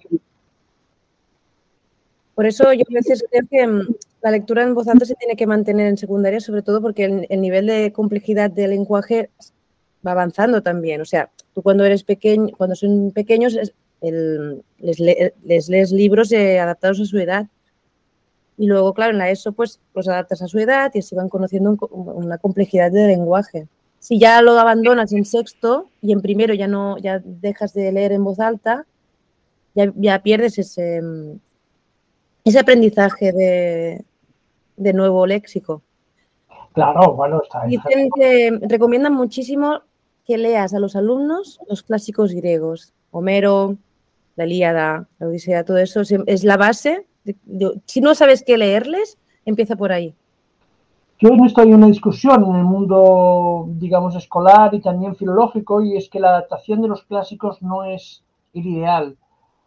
Por 2.35 2.45
eso 2.45 2.73
yo 2.73 2.83
a 2.89 2.93
veces 2.93 3.23
creo 3.29 3.43
que 3.49 3.67
mm, 3.67 3.95
la 4.21 4.31
lectura 4.31 4.63
en 4.63 4.73
voz 4.73 4.87
alta 4.87 5.05
se 5.05 5.15
tiene 5.15 5.35
que 5.35 5.45
mantener 5.45 5.87
en 5.87 5.97
secundaria, 5.97 6.39
sobre 6.39 6.61
todo 6.61 6.81
porque 6.81 7.25
el 7.29 7.41
nivel 7.41 7.67
de 7.67 7.91
complejidad 7.91 8.49
del 8.49 8.71
lenguaje 8.71 9.29
va 10.05 10.11
avanzando 10.11 10.61
también. 10.61 11.01
O 11.01 11.05
sea, 11.05 11.29
tú 11.53 11.61
cuando 11.61 11.85
eres 11.85 12.03
pequeño, 12.03 12.49
cuando 12.57 12.75
son 12.75 13.11
pequeños, 13.11 13.57
el, 14.01 14.63
les, 14.77 14.99
le, 14.99 15.33
les, 15.43 15.69
lees 15.69 15.91
libros 15.91 16.31
eh, 16.31 16.59
adaptados 16.59 16.99
a 16.99 17.05
su 17.05 17.17
edad. 17.17 17.47
Y 18.57 18.67
luego, 18.67 18.93
claro, 18.93 19.11
en 19.11 19.17
la 19.17 19.29
ESO, 19.29 19.53
pues 19.53 19.79
los 19.95 20.07
adaptas 20.07 20.41
a 20.41 20.47
su 20.47 20.59
edad 20.59 20.91
y 20.93 20.99
así 20.99 21.15
van 21.15 21.29
conociendo 21.29 21.71
un, 21.71 21.79
una 21.89 22.37
complejidad 22.37 22.91
de 22.91 23.07
lenguaje. 23.07 23.67
Si 23.99 24.19
ya 24.19 24.41
lo 24.41 24.59
abandonas 24.59 25.13
en 25.13 25.25
sexto 25.25 25.89
y 26.01 26.11
en 26.11 26.21
primero 26.21 26.53
ya 26.53 26.67
no, 26.67 26.97
ya 26.97 27.19
dejas 27.23 27.73
de 27.73 27.91
leer 27.91 28.11
en 28.11 28.23
voz 28.23 28.39
alta, 28.39 28.85
ya, 29.73 29.91
ya 29.95 30.21
pierdes 30.21 30.59
ese, 30.59 31.01
ese 32.43 32.59
aprendizaje 32.59 33.31
de, 33.31 34.05
de 34.75 34.93
nuevo 34.93 35.25
léxico. 35.25 35.81
Claro, 36.73 37.13
bueno, 37.13 37.41
está. 37.43 37.65
Dicen 37.65 38.09
que 38.15 38.59
recomiendan 38.67 39.13
muchísimo 39.13 39.81
que 40.25 40.37
leas 40.37 40.73
a 40.73 40.79
los 40.79 40.95
alumnos 40.95 41.59
los 41.67 41.83
clásicos 41.83 42.33
griegos, 42.33 42.93
Homero, 43.11 43.77
la 44.35 44.45
Ilíada, 44.45 45.07
la 45.19 45.27
Odisea, 45.27 45.63
todo 45.63 45.77
eso 45.77 46.01
es 46.01 46.43
la 46.43 46.57
base. 46.57 47.05
Si 47.85 48.01
no 48.01 48.15
sabes 48.15 48.43
qué 48.45 48.57
leerles, 48.57 49.17
empieza 49.45 49.75
por 49.75 49.91
ahí. 49.91 50.15
Yo 51.19 51.29
en 51.29 51.45
esto 51.45 51.61
hay 51.61 51.73
una 51.73 51.87
discusión 51.87 52.43
en 52.43 52.55
el 52.55 52.63
mundo, 52.63 53.65
digamos, 53.69 54.15
escolar 54.15 54.73
y 54.73 54.81
también 54.81 55.15
filológico, 55.15 55.81
y 55.81 55.95
es 55.95 56.09
que 56.09 56.19
la 56.19 56.29
adaptación 56.29 56.81
de 56.81 56.87
los 56.87 57.03
clásicos 57.03 57.61
no 57.61 57.83
es 57.83 58.23
el 58.53 58.65
ideal. 58.65 59.15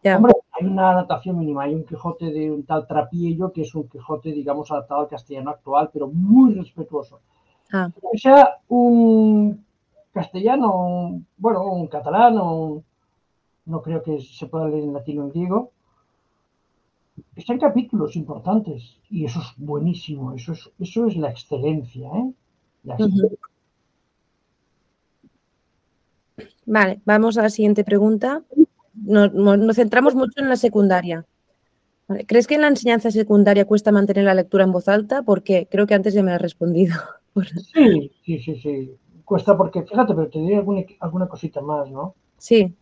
Ya. 0.03 0.17
Hombre, 0.17 0.35
hay 0.53 0.67
una 0.67 0.91
adaptación 0.91 1.39
mínima, 1.39 1.63
hay 1.63 1.75
un 1.75 1.85
Quijote 1.85 2.31
de 2.31 2.51
un 2.51 2.65
tal 2.65 2.87
Trapiello, 2.87 3.53
que 3.53 3.63
es 3.63 3.75
un 3.75 3.89
Quijote, 3.89 4.33
digamos, 4.33 4.71
adaptado 4.71 5.01
al 5.03 5.09
castellano 5.09 5.51
actual, 5.51 5.89
pero 5.93 6.09
muy 6.09 6.55
respetuoso. 6.55 7.21
Ah. 7.73 7.91
O 8.03 8.19
sea, 8.19 8.59
un 8.69 9.65
castellano, 10.17 11.23
bueno, 11.37 11.63
un 11.73 11.89
catalán, 11.89 12.39
o 12.39 12.83
no 13.67 13.83
creo 13.83 14.03
que 14.03 14.19
se 14.19 14.47
pueda 14.47 14.67
leer 14.67 14.85
en 14.85 14.95
latino 14.95 15.23
o 15.23 15.27
en 15.27 15.31
griego, 15.31 15.73
está 17.35 17.53
en 17.53 17.59
capítulos 17.61 18.17
importantes 18.17 18.99
y 19.11 19.27
eso 19.27 19.41
es 19.41 19.49
buenísimo, 19.59 20.33
eso 20.33 20.53
es, 20.55 20.71
eso 20.79 21.07
es 21.07 21.17
la 21.19 21.29
excelencia. 21.29 22.09
¿eh? 22.09 22.33
La 22.85 22.95
excelencia. 22.95 23.27
Uh 23.29 23.37
-huh. 26.43 26.51
Vale, 26.65 27.01
vamos 27.05 27.37
a 27.37 27.43
la 27.43 27.51
siguiente 27.51 27.85
pregunta. 27.85 28.43
Nos, 28.95 29.35
nos 29.35 29.77
centramos 29.77 30.15
mucho 30.15 30.41
en 30.41 30.49
la 30.49 30.57
secundaria. 30.57 31.27
Vale. 32.09 32.25
¿Crees 32.25 32.47
que 32.47 32.55
en 32.55 32.63
la 32.63 32.69
enseñanza 32.69 33.11
secundaria 33.11 33.67
cuesta 33.67 33.93
mantener 33.93 34.25
la 34.25 34.35
lectura 34.35 34.65
en 34.65 34.73
voz 34.73 34.89
alta? 34.89 35.23
Porque 35.23 35.69
creo 35.71 35.87
que 35.87 35.95
antes 35.95 36.15
ya 36.15 36.23
me 36.23 36.33
has 36.33 36.41
respondido. 36.41 36.95
Sí, 37.75 38.11
sí, 38.25 38.39
sí, 38.39 38.55
sí 38.63 38.99
cuesta 39.27 39.57
porque, 39.57 39.83
fíjate, 39.83 40.15
pero 40.15 40.31
te 40.31 40.39
diré 40.39 40.57
alguna, 40.57 40.83
alguna 41.01 41.29
cosita 41.29 41.61
más, 41.61 41.91
¿no? 41.91 42.15
Sí. 42.39 42.75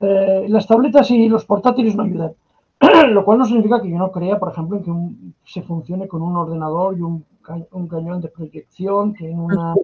Eh, 0.00 0.46
las 0.48 0.66
tabletas 0.66 1.08
y 1.12 1.28
los 1.28 1.44
portátiles 1.44 1.94
no 1.94 2.02
ayudan. 2.02 2.34
Lo 3.10 3.24
cual 3.24 3.38
no 3.38 3.44
significa 3.44 3.80
que 3.80 3.90
yo 3.90 3.98
no 3.98 4.10
crea, 4.10 4.40
por 4.40 4.50
ejemplo, 4.50 4.78
en 4.78 4.82
que 4.82 4.90
un, 4.90 5.34
se 5.44 5.62
funcione 5.62 6.08
con 6.08 6.22
un 6.22 6.36
ordenador 6.36 6.98
y 6.98 7.02
un, 7.02 7.24
un 7.70 7.88
cañón 7.88 8.20
de 8.20 8.28
proyección 8.28 9.12
que 9.12 9.30
en 9.30 9.38
una, 9.38 9.74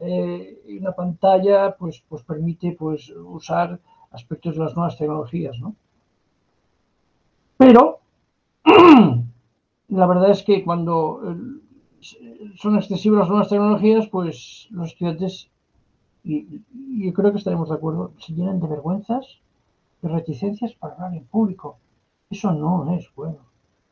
eh, 0.00 0.60
una 0.80 0.92
pantalla 0.92 1.76
pues, 1.76 2.02
pues 2.08 2.22
permite 2.24 2.76
pues, 2.78 3.10
usar 3.10 3.78
aspectos 4.10 4.56
de 4.56 4.64
las 4.64 4.74
nuevas 4.74 4.98
tecnologías, 4.98 5.58
¿no? 5.60 5.74
Pero 7.56 8.00
la 9.88 10.06
verdad 10.06 10.30
es 10.30 10.42
que 10.42 10.64
cuando 10.64 11.20
son 12.56 12.76
excesivas 12.76 13.20
las 13.20 13.28
nuevas 13.28 13.48
tecnologías, 13.48 14.08
pues 14.08 14.66
los 14.70 14.88
estudiantes 14.88 15.51
y, 16.24 16.62
y, 16.72 17.12
creo 17.12 17.32
que 17.32 17.38
estaremos 17.38 17.68
de 17.68 17.74
acuerdo, 17.74 18.12
se 18.18 18.32
llenan 18.32 18.60
de 18.60 18.68
vergüenzas 18.68 19.26
y 20.02 20.06
reticencias 20.06 20.72
para 20.74 20.94
hablar 20.94 21.14
en 21.14 21.24
público. 21.24 21.78
Eso 22.30 22.52
no 22.52 22.94
es 22.94 23.08
bueno. 23.14 23.38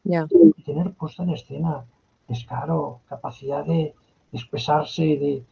Yeah. 0.04 0.26
Tener 0.64 0.92
puesta 0.92 1.22
en 1.22 1.30
escena, 1.30 1.84
descaro, 2.28 3.00
capacidad 3.08 3.64
de, 3.64 3.94
expresarse, 4.32 5.02
de, 5.02 5.44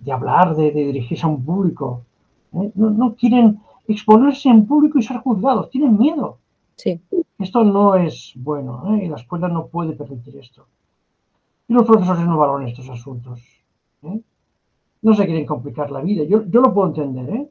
de 0.00 0.12
hablar, 0.12 0.56
de, 0.56 0.72
de, 0.72 0.86
dirigirse 0.86 1.24
a 1.24 1.28
un 1.28 1.44
público. 1.44 2.02
¿eh? 2.54 2.70
No, 2.74 2.90
no, 2.90 3.14
quieren 3.14 3.60
exponerse 3.86 4.48
en 4.48 4.66
público 4.66 4.98
y 4.98 5.02
ser 5.02 5.18
juzgados, 5.18 5.70
tienen 5.70 5.96
miedo. 5.98 6.38
Sí. 6.76 7.00
Esto 7.38 7.64
no 7.64 7.94
es 7.94 8.32
bueno 8.36 8.94
¿eh? 8.94 9.04
y 9.04 9.08
la 9.08 9.16
escuela 9.16 9.48
no 9.48 9.66
puede 9.66 9.92
permitir 9.92 10.36
esto. 10.36 10.66
Y 11.68 11.72
los 11.72 11.84
profesores 11.84 12.26
no 12.26 12.36
valoran 12.36 12.68
estos 12.68 12.88
asuntos. 12.88 13.40
¿eh? 14.02 14.20
No 15.04 15.14
se 15.14 15.26
quieren 15.26 15.46
complicar 15.46 15.90
la 15.90 16.00
vida. 16.00 16.24
Yo, 16.24 16.44
yo 16.46 16.60
lo 16.60 16.72
puedo 16.74 16.88
entender, 16.88 17.28
¿eh? 17.28 17.50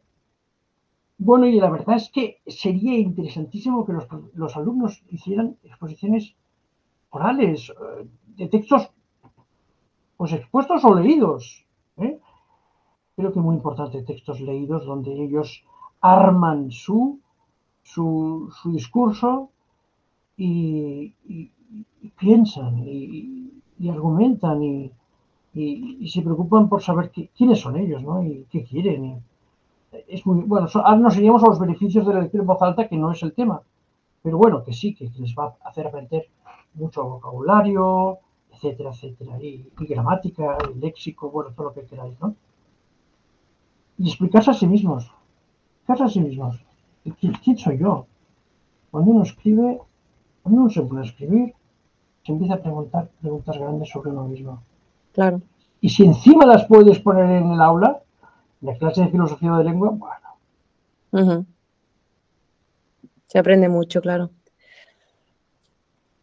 Bueno, 1.20 1.46
y 1.46 1.60
la 1.60 1.70
verdad 1.70 1.98
es 1.98 2.10
que 2.10 2.42
sería 2.48 2.98
interesantísimo 2.98 3.86
que 3.86 3.94
los, 4.34 4.58
alumnos 4.58 5.04
hicieran 5.10 5.56
exposiciones 5.64 6.36
orales 7.12 7.70
eh, 7.70 8.08
de 8.36 8.48
textos 8.50 8.90
pues 10.18 10.34
expuestos 10.34 10.84
o 10.84 10.96
leídos. 10.96 11.66
¿eh? 11.98 12.20
Creo 13.16 13.32
que 13.32 13.40
muy 13.40 13.56
importante 13.56 14.02
textos 14.02 14.42
leídos 14.42 14.86
donde 14.86 15.14
ellos 15.24 15.64
arman 16.02 16.72
su, 16.72 17.20
su, 17.84 18.52
discurso 18.66 19.52
y, 20.36 21.14
piensan 22.18 22.80
y, 22.80 23.90
argumentan 23.90 24.64
y, 24.64 24.92
se 25.54 26.22
preocupan 26.22 26.68
por 26.68 26.82
saber 26.82 27.12
quiénes 27.12 27.60
son 27.60 27.78
ellos 27.78 28.02
¿no? 28.02 28.24
y 28.24 28.46
qué 28.50 28.64
quieren 28.64 29.24
es 30.08 30.26
muy 30.26 30.44
bueno. 30.44 30.68
Ahora 30.74 30.98
nos 30.98 31.18
iríamos 31.18 31.44
a 31.44 31.48
los 31.48 31.60
beneficios 31.60 32.06
de 32.06 32.14
la 32.14 32.22
lectura 32.22 32.42
en 32.42 32.48
voz 32.48 32.62
alta, 32.62 32.88
que 32.88 32.98
no 32.98 33.12
es 33.12 33.22
el 33.24 33.34
tema, 33.34 33.62
pero 34.22 34.38
bueno, 34.38 34.64
que 34.64 34.74
sí, 34.74 34.94
que 34.94 35.10
les 35.18 35.36
va 35.36 35.56
a 35.64 35.70
hacer 35.70 35.88
aprender 35.88 36.28
mucho 36.74 37.04
vocabulario, 37.04 38.20
etcétera, 38.52 38.92
etcétera, 38.92 39.42
y, 39.42 39.70
gramática, 39.80 40.58
y 40.74 40.80
léxico, 40.80 41.30
bueno, 41.30 41.52
todo 41.56 41.68
lo 41.68 41.74
que 41.74 41.86
queráis, 41.86 42.20
¿no? 42.20 42.36
Y 43.98 44.08
explicarse 44.08 44.52
a 44.52 44.54
sí 44.54 44.66
mismos, 44.66 45.12
explicarse 45.76 46.04
a 46.04 46.10
sí 46.10 46.20
mismos. 46.20 46.60
¿Quién, 47.20 47.58
soy 47.58 47.78
yo? 47.78 48.08
Cuando 48.90 49.12
uno 49.12 49.24
escribe, 49.24 49.82
cuando 50.42 50.62
uno 50.62 50.70
se 50.70 50.82
puede 50.82 51.06
escribir, 51.06 51.54
se 52.26 52.32
empieza 52.32 52.56
a 52.56 52.62
preguntar 52.62 53.10
preguntas 53.20 53.58
grandes 53.58 53.90
sobre 53.90 54.12
uno 54.12 54.26
mismo. 54.28 54.64
Claro. 55.14 55.42
Y 55.80 55.90
si 55.90 56.04
encima 56.04 56.46
las 56.46 56.66
puedes 56.66 57.00
poner 57.00 57.26
en 57.26 57.52
el 57.52 57.62
aula, 57.62 58.02
la 58.62 58.78
clase 58.78 59.02
de 59.02 59.10
filosofía 59.10 59.52
de 59.54 59.64
lengua, 59.64 59.98
bueno. 61.12 61.46
Se 63.28 63.40
aprende 63.40 63.70
mucho, 63.70 64.02
claro. 64.02 64.30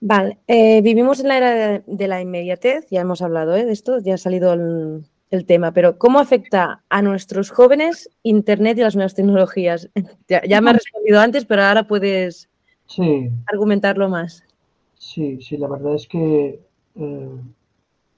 Vale, 0.00 0.38
eh, 0.47 0.80
vivimos 0.80 1.20
en 1.20 1.28
la 1.28 1.37
era 1.37 1.82
de, 1.87 2.09
la 2.09 2.23
inmediatez, 2.23 2.87
ya 2.90 3.02
hemos 3.02 3.20
hablado 3.20 3.54
¿eh? 3.54 3.66
de 3.66 3.73
esto, 3.73 3.99
ya 4.00 4.14
ha 4.14 4.18
salido 4.18 4.54
el, 4.54 5.47
tema, 5.47 5.73
pero 5.73 5.99
¿cómo 5.99 6.18
afecta 6.18 6.82
a 6.88 7.02
nuestros 7.02 7.50
jóvenes 7.50 8.11
Internet 8.23 8.78
y 8.78 8.80
las 8.80 8.97
nuevas 8.97 9.14
tecnologías? 9.14 9.90
Ya, 10.28 10.61
me 10.61 10.70
has 10.70 10.76
respondido 10.76 11.20
antes, 11.20 11.44
pero 11.44 11.62
ahora 11.62 11.87
puedes 11.87 12.49
argumentarlo 13.47 14.09
más. 14.09 14.42
Sí, 14.97 15.40
sí, 15.42 15.56
la 15.56 15.68
verdad 15.68 15.94
es 15.97 16.06
que 16.06 16.61
eh, 16.94 17.40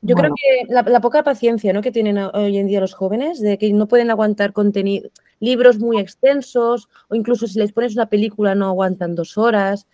yo 0.03 0.17
creo 0.17 0.35
que 0.35 0.73
la, 0.73 1.01
poca 1.01 1.23
paciencia 1.23 1.73
¿no? 1.73 1.81
que 1.81 1.93
tienen 1.93 2.19
hoy 2.19 2.59
en 2.59 2.67
día 2.67 2.81
los 2.81 2.93
jóvenes, 2.93 3.41
de 3.41 3.57
que 3.57 3.73
no 3.73 3.87
pueden 3.87 4.11
aguantar 4.11 4.53
contenido, 4.53 5.09
libros 5.39 5.79
muy 5.79 6.01
extensos, 6.01 6.89
o 7.09 7.15
incluso 7.15 7.47
si 7.47 7.59
les 7.61 7.73
pones 7.73 7.95
una 7.95 8.07
película 8.07 8.57
no 8.57 8.67
aguantan 8.67 9.15
dos 9.15 9.39
horas, 9.39 9.87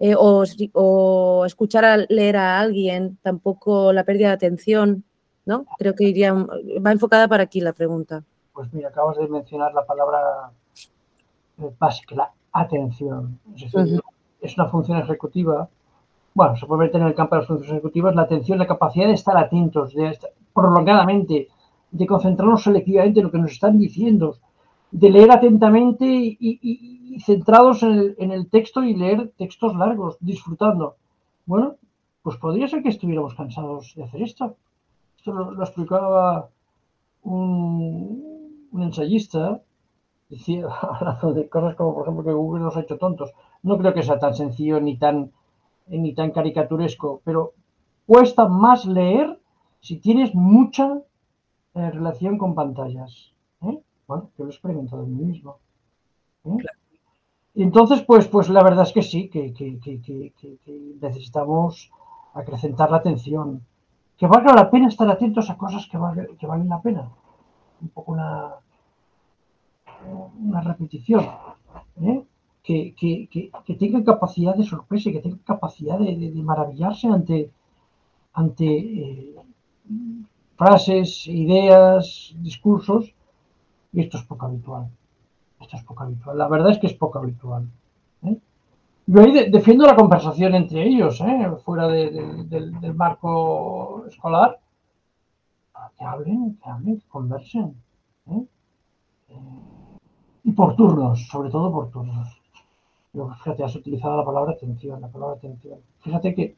eh, 0.00 0.14
o, 0.16 1.44
escuchar 1.46 1.84
a 1.84 1.96
leer 1.96 2.36
a 2.36 2.58
alguien, 2.58 3.16
tampoco 3.22 3.92
la 3.92 4.02
pérdida 4.02 4.28
de 4.28 4.34
atención, 4.34 5.04
¿no? 5.46 5.66
Creo 5.78 5.94
que 5.94 6.04
iría, 6.04 6.32
va 6.32 6.90
enfocada 6.90 7.28
para 7.28 7.44
aquí 7.44 7.60
la 7.60 7.72
pregunta. 7.72 8.24
Pues 8.52 8.72
mira, 8.72 8.88
acabas 8.88 9.16
de 9.18 9.28
mencionar 9.28 9.72
la 9.72 9.86
palabra 9.86 10.50
eh, 11.58 11.70
básica, 11.78 12.16
la 12.16 12.32
atención. 12.52 13.38
es 14.40 14.58
una 14.58 14.66
función 14.68 14.98
ejecutiva 14.98 15.68
bueno, 16.34 16.56
se 16.56 16.66
puede 16.66 16.86
meter 16.86 17.00
en 17.00 17.06
el 17.06 17.14
campo 17.14 17.36
de 17.36 17.42
las 17.42 17.48
funciones 17.48 17.72
ejecutivas 17.72 18.14
la 18.14 18.22
atención, 18.22 18.58
la 18.58 18.66
capacidad 18.66 19.06
de 19.06 19.14
estar 19.14 19.36
atentos, 19.36 19.94
de 19.94 20.18
prolongadamente, 20.52 21.48
de 21.92 22.06
concentrarnos 22.06 22.64
selectivamente 22.64 23.20
en 23.20 23.26
lo 23.26 23.30
que 23.30 23.38
nos 23.38 23.52
están 23.52 23.78
diciendo, 23.78 24.38
de 24.90 25.10
leer 25.10 25.30
atentamente 25.30 26.04
y, 26.06 27.20
centrados 27.24 27.84
en 27.84 28.32
el, 28.32 28.50
texto 28.50 28.82
y 28.82 28.94
leer 28.94 29.32
textos 29.38 29.76
largos, 29.76 30.16
disfrutando. 30.20 30.96
Bueno, 31.46 31.76
pues 32.22 32.36
podría 32.38 32.66
ser 32.66 32.82
que 32.82 32.88
estuviéramos 32.88 33.34
cansados 33.34 33.94
de 33.94 34.02
hacer 34.02 34.22
esto. 34.22 34.56
Esto 35.16 35.32
lo, 35.32 35.62
explicaba 35.62 36.48
un, 37.22 38.68
un, 38.72 38.82
ensayista, 38.82 39.60
decía, 40.28 40.66
hablando 40.82 41.32
de 41.32 41.48
cosas 41.48 41.76
como, 41.76 41.94
por 41.94 42.02
ejemplo, 42.02 42.24
que 42.24 42.32
Google 42.32 42.64
nos 42.64 42.76
ha 42.76 42.80
hecho 42.80 42.98
tontos. 42.98 43.32
No 43.62 43.78
creo 43.78 43.94
que 43.94 44.02
sea 44.02 44.18
tan 44.18 44.34
sencillo 44.34 44.80
ni 44.80 44.96
tan 44.96 45.30
ni 45.86 46.14
tan 46.14 46.30
caricaturesco, 46.30 47.20
pero 47.24 47.52
cuesta 48.06 48.48
más 48.48 48.86
leer 48.86 49.38
si 49.80 49.98
tienes 49.98 50.34
mucha 50.34 51.00
eh, 51.74 51.90
relación 51.90 52.38
con 52.38 52.54
pantallas. 52.54 53.32
¿eh? 53.62 53.78
Bueno, 54.06 54.30
yo 54.38 54.44
lo 54.44 54.50
he 54.50 54.54
experimentado 54.54 55.04
en 55.04 55.16
mí 55.16 55.24
mismo. 55.24 55.58
¿eh? 56.44 56.56
entonces, 57.54 58.02
pues, 58.02 58.26
pues 58.28 58.48
la 58.48 58.62
verdad 58.62 58.84
es 58.84 58.92
que 58.92 59.02
sí, 59.02 59.28
que, 59.28 59.52
necesitamos 61.00 61.90
acrecentar 62.34 62.90
la 62.90 62.98
atención. 62.98 63.64
Que 64.16 64.26
valga 64.26 64.54
la 64.54 64.70
pena 64.70 64.88
estar 64.88 65.10
atentos 65.10 65.50
a 65.50 65.56
cosas 65.56 65.86
que, 65.86 65.98
que 66.38 66.46
valen 66.46 66.68
la 66.68 66.80
pena. 66.80 67.10
Un 67.82 67.88
poco 67.88 68.12
una, 68.12 68.54
una 70.40 70.60
repetición. 70.60 71.26
¿eh? 72.00 72.24
Que, 72.64 72.94
que, 72.96 73.74
tengan 73.74 74.04
capacidad 74.04 74.56
de 74.56 74.64
sorpresa, 74.64 75.12
que 75.12 75.20
tengan 75.20 75.40
capacidad 75.40 75.98
de, 75.98 76.32
maravillarse 76.42 77.06
ante, 77.08 77.50
ante 78.32 78.64
eh, 78.64 79.34
frases, 80.56 81.26
ideas, 81.28 82.34
discursos, 82.38 83.14
y 83.92 84.00
esto 84.00 84.16
es 84.16 84.24
poco 84.24 84.46
habitual. 84.46 84.88
Esto 85.60 85.76
es 85.76 85.82
poco 85.84 86.04
habitual. 86.04 86.38
La 86.38 86.48
verdad 86.48 86.70
es 86.70 86.78
que 86.78 86.86
es 86.86 86.94
poco 86.94 87.18
habitual. 87.18 87.68
¿eh? 88.22 88.38
Yo 89.06 89.20
ahí 89.20 89.50
defiendo 89.50 89.86
la 89.86 89.94
conversación 89.94 90.54
entre 90.54 90.84
ellos, 90.84 91.20
¿eh? 91.20 91.50
fuera 91.64 91.86
del, 91.86 92.94
marco 92.94 94.06
escolar. 94.08 94.58
que 95.98 96.04
hablen, 96.04 96.58
que 96.62 96.70
hablen, 96.70 96.98
que 96.98 97.08
conversen. 97.08 97.76
y 100.44 100.52
por 100.52 100.76
turnos, 100.76 101.26
sobre 101.28 101.50
todo 101.50 101.70
por 101.70 101.90
turnos 101.90 102.43
fíjate, 103.14 103.64
has 103.64 103.76
utilizado 103.76 104.16
la 104.16 104.24
palabra 104.24 104.52
atención, 104.52 105.00
la 105.00 105.08
palabra 105.08 105.36
atención. 105.36 105.78
Fíjate 106.00 106.34
que, 106.34 106.56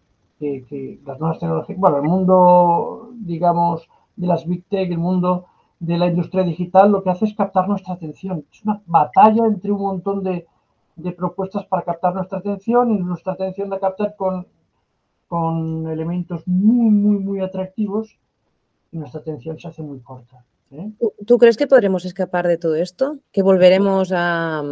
las 1.04 1.18
nuevas 1.18 1.38
tecnologías, 1.38 1.78
bueno, 1.78 1.96
el 1.98 2.02
mundo, 2.02 3.10
digamos, 3.14 3.88
de 4.16 4.26
las 4.26 4.46
Big 4.46 4.64
Tech, 4.68 4.90
el 4.90 4.98
mundo 4.98 5.46
de 5.78 5.98
la 5.98 6.06
industria 6.06 6.44
digital, 6.44 6.90
lo 6.90 7.02
que 7.02 7.10
hace 7.10 7.26
es 7.26 7.34
captar 7.34 7.68
nuestra 7.68 7.94
atención. 7.94 8.44
Es 8.52 8.62
una 8.64 8.82
batalla 8.86 9.46
entre 9.46 9.72
un 9.72 9.80
montón 9.80 10.22
de, 10.22 10.46
propuestas 11.16 11.66
para 11.66 11.82
captar 11.82 12.14
nuestra 12.14 12.38
atención 12.38 12.90
y 12.90 12.98
nuestra 12.98 13.34
atención 13.34 13.68
la 13.68 13.78
captar 13.78 14.16
con, 14.16 14.46
con 15.28 15.86
elementos 15.88 16.46
muy, 16.46 16.90
muy, 16.90 17.18
muy 17.18 17.40
atractivos 17.40 18.18
y 18.92 18.98
nuestra 18.98 19.20
atención 19.20 19.58
se 19.58 19.68
hace 19.68 19.82
muy 19.82 20.00
corta. 20.00 20.42
¿eh? 20.70 20.90
¿Tú 21.26 21.36
crees 21.36 21.58
que 21.58 21.66
podremos 21.66 22.06
escapar 22.06 22.46
de 22.46 22.56
todo 22.56 22.76
esto? 22.76 23.18
¿Que 23.30 23.42
volveremos 23.42 24.10
a, 24.14 24.62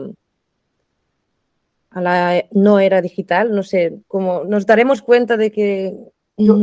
a 1.95 2.01
la 2.01 2.45
no 2.51 2.81
era 2.81 3.01
digital, 3.01 3.55
no 3.55 3.63
sé, 3.63 4.01
como 4.09 4.45
nos 4.45 4.67
daremos 4.67 5.01
cuenta 5.01 5.37
de 5.37 5.53
que... 5.53 5.97
Yo, 6.37 6.61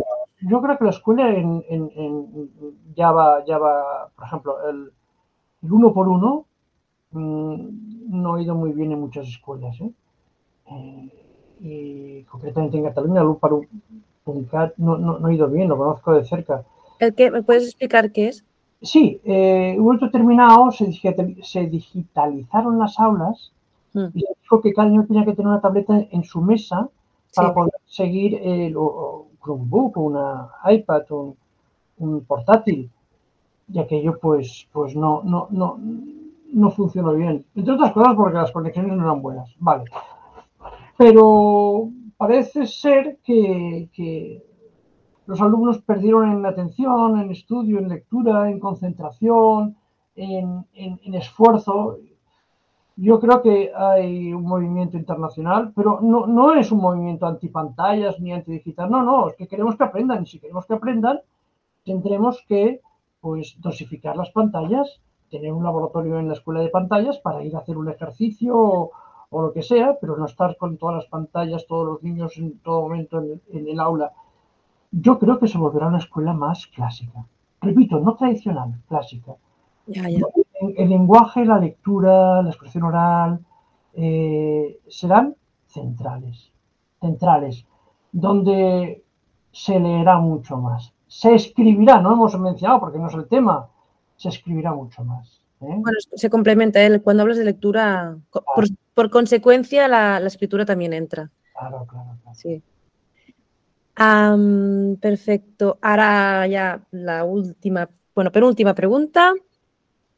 creo 0.61 0.77
que 0.77 0.83
la 0.83 0.89
escuela 0.89 1.29
en, 1.29 2.49
ya, 2.95 3.11
va, 3.11 3.45
ya 3.45 3.57
va, 3.57 4.09
por 4.13 4.25
ejemplo, 4.25 4.69
el, 4.69 4.91
uno 5.61 5.93
por 5.93 6.09
uno 6.09 6.45
mm, 7.11 8.19
no 8.21 8.35
ha 8.35 8.41
ido 8.41 8.55
muy 8.55 8.73
bien 8.73 8.91
en 8.91 8.99
muchas 8.99 9.27
escuelas. 9.27 9.79
¿eh? 9.79 9.91
Eh, 10.71 11.09
y 11.61 12.23
concretamente 12.23 12.77
en 12.77 12.83
Cataluña, 12.83 13.21
el 13.21 13.35
para 13.37 13.55
publicar 14.25 14.73
no, 14.77 14.97
no, 14.97 15.25
ha 15.25 15.33
ido 15.33 15.47
bien, 15.47 15.69
lo 15.69 15.77
conozco 15.77 16.13
de 16.13 16.25
cerca. 16.25 16.65
¿El 16.99 17.15
qué? 17.15 17.31
¿Me 17.31 17.43
puedes 17.43 17.63
explicar 17.63 18.11
qué 18.11 18.27
es? 18.27 18.43
Sí, 18.81 19.21
eh, 19.23 19.75
un 19.77 19.85
momento 19.85 20.09
terminado 20.09 20.71
se, 20.71 20.91
se 20.91 21.67
digitalizaron 21.67 22.79
las 22.79 22.99
aulas. 22.99 23.53
Y 23.93 24.23
dijo 24.41 24.61
que 24.61 24.73
cada 24.73 24.87
niño 24.87 25.05
tenía 25.05 25.25
que 25.25 25.33
tener 25.33 25.47
una 25.47 25.61
tableta 25.61 25.97
en 26.11 26.23
su 26.23 26.41
mesa 26.41 26.89
para 27.35 27.53
poder 27.53 27.73
seguir 27.85 28.35
el, 28.41 28.75
un 28.77 29.37
Chromebook, 29.43 29.97
una 29.97 30.49
iPad, 30.65 31.03
un, 31.11 31.35
un 31.97 32.21
portátil. 32.25 32.89
Y 33.73 33.79
aquello 33.79 34.19
pues, 34.19 34.67
pues 34.71 34.95
no, 34.95 35.21
no, 35.23 35.47
no, 35.49 35.77
no 36.51 36.71
funcionó 36.71 37.13
bien. 37.13 37.45
Entre 37.55 37.73
otras 37.73 37.93
cosas 37.93 38.15
porque 38.15 38.37
las 38.37 38.51
conexiones 38.51 38.95
no 38.95 39.03
eran 39.03 39.21
buenas. 39.21 39.53
Vale. 39.59 39.85
Pero 40.97 41.89
parece 42.17 42.67
ser 42.67 43.17
que, 43.23 43.89
que 43.93 44.43
los 45.25 45.41
alumnos 45.41 45.79
perdieron 45.79 46.31
en 46.31 46.45
atención, 46.45 47.19
en 47.19 47.31
estudio, 47.31 47.79
en 47.79 47.89
lectura, 47.89 48.49
en 48.49 48.59
concentración, 48.59 49.75
en, 50.15 50.65
en, 50.73 50.99
en 51.03 51.13
esfuerzo. 51.15 51.97
Yo 52.95 53.19
creo 53.19 53.41
que 53.41 53.71
hay 53.75 54.33
un 54.33 54.43
movimiento 54.43 54.97
internacional, 54.97 55.71
pero 55.75 55.99
no, 56.01 56.27
no 56.27 56.53
es 56.53 56.71
un 56.71 56.79
movimiento 56.79 57.25
antipantallas 57.25 58.19
ni 58.19 58.33
antidigital, 58.33 58.91
no, 58.91 59.03
no, 59.03 59.29
es 59.29 59.35
que 59.35 59.47
queremos 59.47 59.75
que 59.75 59.83
aprendan 59.83 60.23
y 60.23 60.27
si 60.27 60.39
queremos 60.39 60.65
que 60.65 60.73
aprendan, 60.73 61.21
tendremos 61.85 62.43
que 62.47 62.81
pues 63.21 63.55
dosificar 63.59 64.17
las 64.17 64.31
pantallas 64.31 65.01
tener 65.31 65.53
un 65.53 65.63
laboratorio 65.63 66.19
en 66.19 66.27
la 66.27 66.33
escuela 66.33 66.59
de 66.59 66.69
pantallas 66.69 67.17
para 67.17 67.43
ir 67.43 67.55
a 67.55 67.59
hacer 67.59 67.77
un 67.77 67.89
ejercicio 67.89 68.53
o, 68.55 68.91
lo 69.31 69.53
que 69.53 69.63
sea, 69.63 69.97
pero 69.99 70.17
no 70.17 70.25
estar 70.25 70.57
con 70.57 70.77
todas 70.77 70.97
las 70.97 71.05
pantallas, 71.05 71.65
todos 71.65 71.87
los 71.87 72.03
niños 72.03 72.37
en 72.37 72.59
todo 72.59 72.81
momento 72.81 73.19
en, 73.19 73.67
el 73.67 73.79
aula. 73.79 74.11
Yo 74.91 75.17
creo 75.17 75.39
que 75.39 75.47
se 75.47 75.57
volverá 75.57 75.87
una 75.87 75.99
escuela 75.99 76.33
más 76.33 76.67
clásica. 76.67 77.25
Repito, 77.61 78.01
no 78.01 78.15
tradicional, 78.15 78.73
clásica. 78.89 79.35
El, 80.61 80.89
lenguaje, 80.89 81.43
la 81.43 81.57
lectura, 81.57 82.41
la 82.41 82.49
expresión 82.49 82.83
oral 82.83 83.39
eh, 83.93 84.79
serán 84.87 85.35
centrales, 85.67 86.51
centrales, 86.99 87.65
donde 88.11 89.03
se 89.51 89.79
leerá 89.79 90.19
mucho 90.19 90.57
más. 90.57 90.93
Se 91.07 91.33
escribirá, 91.33 91.99
no 91.99 92.13
hemos 92.13 92.39
mencionado 92.39 92.79
porque 92.79 92.99
no 92.99 93.07
es 93.07 93.13
el 93.15 93.27
tema, 93.27 93.69
se 94.15 94.29
escribirá 94.29 94.73
mucho 94.73 95.03
más. 95.03 95.41
¿eh? 95.61 95.65
Bueno, 95.65 95.97
se 95.99 96.29
complementa, 96.29 96.83
¿eh? 96.85 97.01
cuando 97.01 97.23
hablas 97.23 97.37
de 97.37 97.45
lectura, 97.45 98.17
por, 98.93 99.09
consecuencia 99.09 99.87
la, 99.87 100.19
escritura 100.19 100.65
también 100.65 100.93
entra. 100.93 101.31
Claro, 101.57 101.85
claro, 101.87 102.17
claro. 102.21 102.35
Sí. 102.35 102.61
perfecto. 105.01 105.79
Ahora 105.81 106.45
ya 106.47 106.81
la 106.91 107.25
última, 107.25 107.89
bueno, 108.13 108.31
penúltima 108.31 108.75
pregunta. 108.75 109.33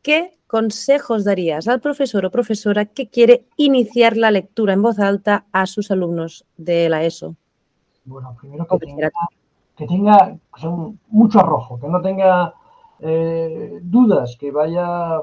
¿Qué 0.04 0.38
consejos 0.48 1.24
darías 1.24 1.70
al 1.70 1.80
profesor 1.80 2.26
o 2.26 2.30
profesora 2.30 2.86
que 2.86 3.08
quiere 3.08 3.48
iniciar 3.56 4.18
la 4.18 4.32
lectura 4.32 4.74
en 4.74 4.82
voz 4.82 5.00
alta 5.00 5.46
a 5.54 5.66
sus 5.66 5.92
alumnos 5.92 6.46
de 6.58 6.90
la 6.90 7.06
ESO? 7.06 7.38
Bueno, 8.04 8.36
primero 8.38 8.68
que 8.68 8.78
tenga, 8.80 9.12
que 9.78 9.88
tenga 9.88 10.38
mucho 11.08 11.40
arrojo, 11.40 11.80
que 11.80 11.88
no 11.88 12.02
tenga 12.02 12.54
eh, 13.00 13.80
dudas, 13.82 14.36
que 14.38 14.52
vaya, 14.52 15.22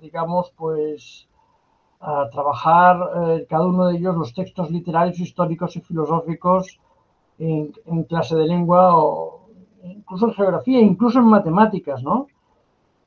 digamos, 0.00 0.52
pues 0.56 1.28
a 1.98 2.28
trabajar 2.30 2.96
eh, 3.26 3.46
cada 3.48 3.66
uno 3.66 3.88
de 3.88 3.96
ellos 3.96 4.14
los 4.14 4.32
textos 4.32 4.70
literarios, 4.70 5.18
históricos 5.18 5.74
y 5.74 5.80
filosóficos 5.80 6.78
en, 7.40 7.72
clase 8.08 8.36
de 8.36 8.46
lengua 8.46 8.96
o 8.96 9.48
incluso 9.82 10.28
en 10.28 10.34
geografía, 10.34 10.80
incluso 10.80 11.18
en 11.18 11.26
matemáticas, 11.26 12.04
¿no? 12.04 12.28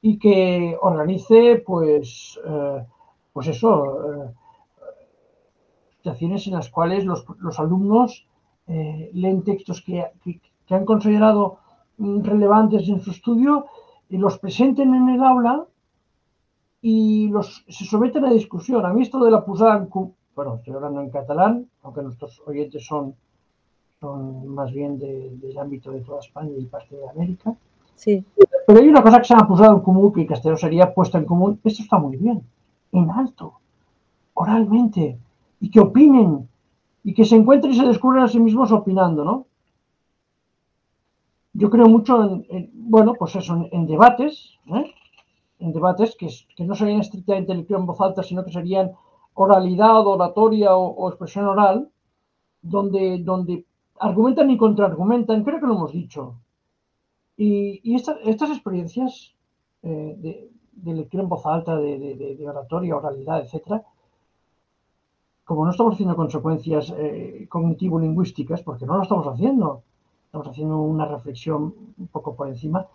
Y 0.08 0.12
que 0.20 0.78
organice, 0.82 1.64
pues, 1.66 2.40
eh, 2.46 2.86
pues 3.34 3.48
eso, 3.48 4.34
situaciones 5.98 6.46
en 6.48 6.54
las 6.54 6.70
cuales 6.70 7.06
los, 7.06 7.26
alumnos 7.60 8.28
leen 8.68 9.44
textos 9.44 9.82
que, 9.82 10.06
que 10.68 10.76
han 10.76 10.86
considerado 10.86 11.58
relevantes 11.98 12.88
en 12.88 13.00
su 13.02 13.12
estudio 13.12 13.66
y 14.10 14.18
los 14.18 14.38
presenten 14.38 14.94
en 14.94 15.10
el 15.10 15.24
aula 15.24 15.66
y 16.82 17.30
los, 17.30 17.66
se 17.68 17.86
someten 17.86 18.26
a 18.26 18.32
discusión. 18.32 18.86
A 18.86 18.94
mí 18.94 19.02
esto 19.02 19.24
de 19.24 19.32
la 19.32 19.44
posada 19.44 19.78
en 19.78 19.90
bueno, 20.36 20.56
estoy 20.56 20.74
hablando 20.74 21.02
en 21.02 21.10
catalán, 21.10 21.68
aunque 21.82 22.02
nuestros 22.02 22.42
oyentes 22.46 22.86
son, 22.86 23.16
son 24.02 24.48
más 24.50 24.72
bien 24.72 25.00
del 25.00 25.58
ámbito 25.58 25.92
de 25.92 26.02
toda 26.02 26.20
España 26.20 26.52
y 26.58 26.66
parte 26.66 26.96
de 26.96 27.10
América. 27.10 27.56
Sí. 27.96 28.26
Pero 28.68 28.80
hay 28.80 28.88
una 28.88 29.04
cosa 29.04 29.20
que 29.20 29.26
se 29.26 29.34
llama 29.34 29.48
posada 29.48 29.74
en 29.74 29.82
común, 29.82 30.12
que 30.12 30.22
en 30.22 30.58
sería 30.58 30.94
puesta 30.94 31.18
en 31.18 31.26
común. 31.26 31.60
Esto 31.64 31.84
está 31.84 31.98
muy 31.98 32.18
bien, 32.18 32.44
en 32.92 33.12
alto, 33.12 33.60
oralmente, 34.34 35.18
y 35.60 35.70
que 35.70 35.80
opinen, 35.80 36.50
y 37.04 37.14
que 37.14 37.26
se 37.26 37.36
encuentren 37.36 37.74
y 37.74 37.78
se 37.78 37.86
descubran 37.86 38.24
a 38.24 38.28
sí 38.28 38.40
mismos 38.40 38.72
opinando, 38.72 39.24
¿no? 39.24 39.46
Yo 41.54 41.70
creo 41.70 41.88
mucho 41.88 42.44
en, 42.50 42.70
bueno, 42.74 43.14
pues 43.18 43.36
eso, 43.36 43.68
en, 43.72 43.88
debates, 43.88 44.58
¿eh? 44.68 44.94
en 45.60 45.72
debates 45.72 46.16
que, 46.18 46.28
que, 46.56 46.66
no 46.66 46.76
serían 46.76 47.00
estrictamente 47.00 47.56
lectura 47.56 47.80
en 47.80 47.86
voz 47.86 48.02
alta, 48.02 48.24
sino 48.24 48.44
que 48.44 48.52
serían 48.52 48.92
oralidad, 49.36 50.06
oratoria 50.06 50.76
o, 50.76 51.08
expresión 51.10 51.46
oral, 51.46 51.90
donde, 52.62 53.20
donde 53.20 53.66
argumentan 54.00 54.50
y 54.50 54.58
contraargumentan, 54.58 55.44
creo 55.44 55.60
que 55.60 55.68
lo 55.68 55.76
hemos 55.76 55.94
dicho. 55.94 56.36
Y, 57.38 57.96
estas 57.96 58.50
experiencias 58.52 59.34
eh, 59.84 60.50
de, 60.72 60.94
lectura 60.94 61.24
en 61.24 61.30
voz 61.30 61.46
alta, 61.46 61.78
de, 61.78 62.46
oratoria, 62.48 62.96
oralidad, 62.96 63.42
etcétera, 63.42 63.84
como 65.44 65.64
no 65.64 65.72
estamos 65.72 65.94
haciendo 65.94 66.16
consecuencias 66.16 66.94
eh, 66.98 67.46
cognitivo-lingüísticas, 67.50 68.64
porque 68.64 68.86
no 68.86 68.98
lo 68.98 69.04
estamos 69.04 69.28
haciendo, 69.28 69.84
estamos 70.26 70.48
haciendo 70.48 70.80
una 70.80 71.06
reflexión 71.06 71.74
un 71.98 72.08
poco 72.08 72.36
por 72.36 72.48
encima, 72.48 72.88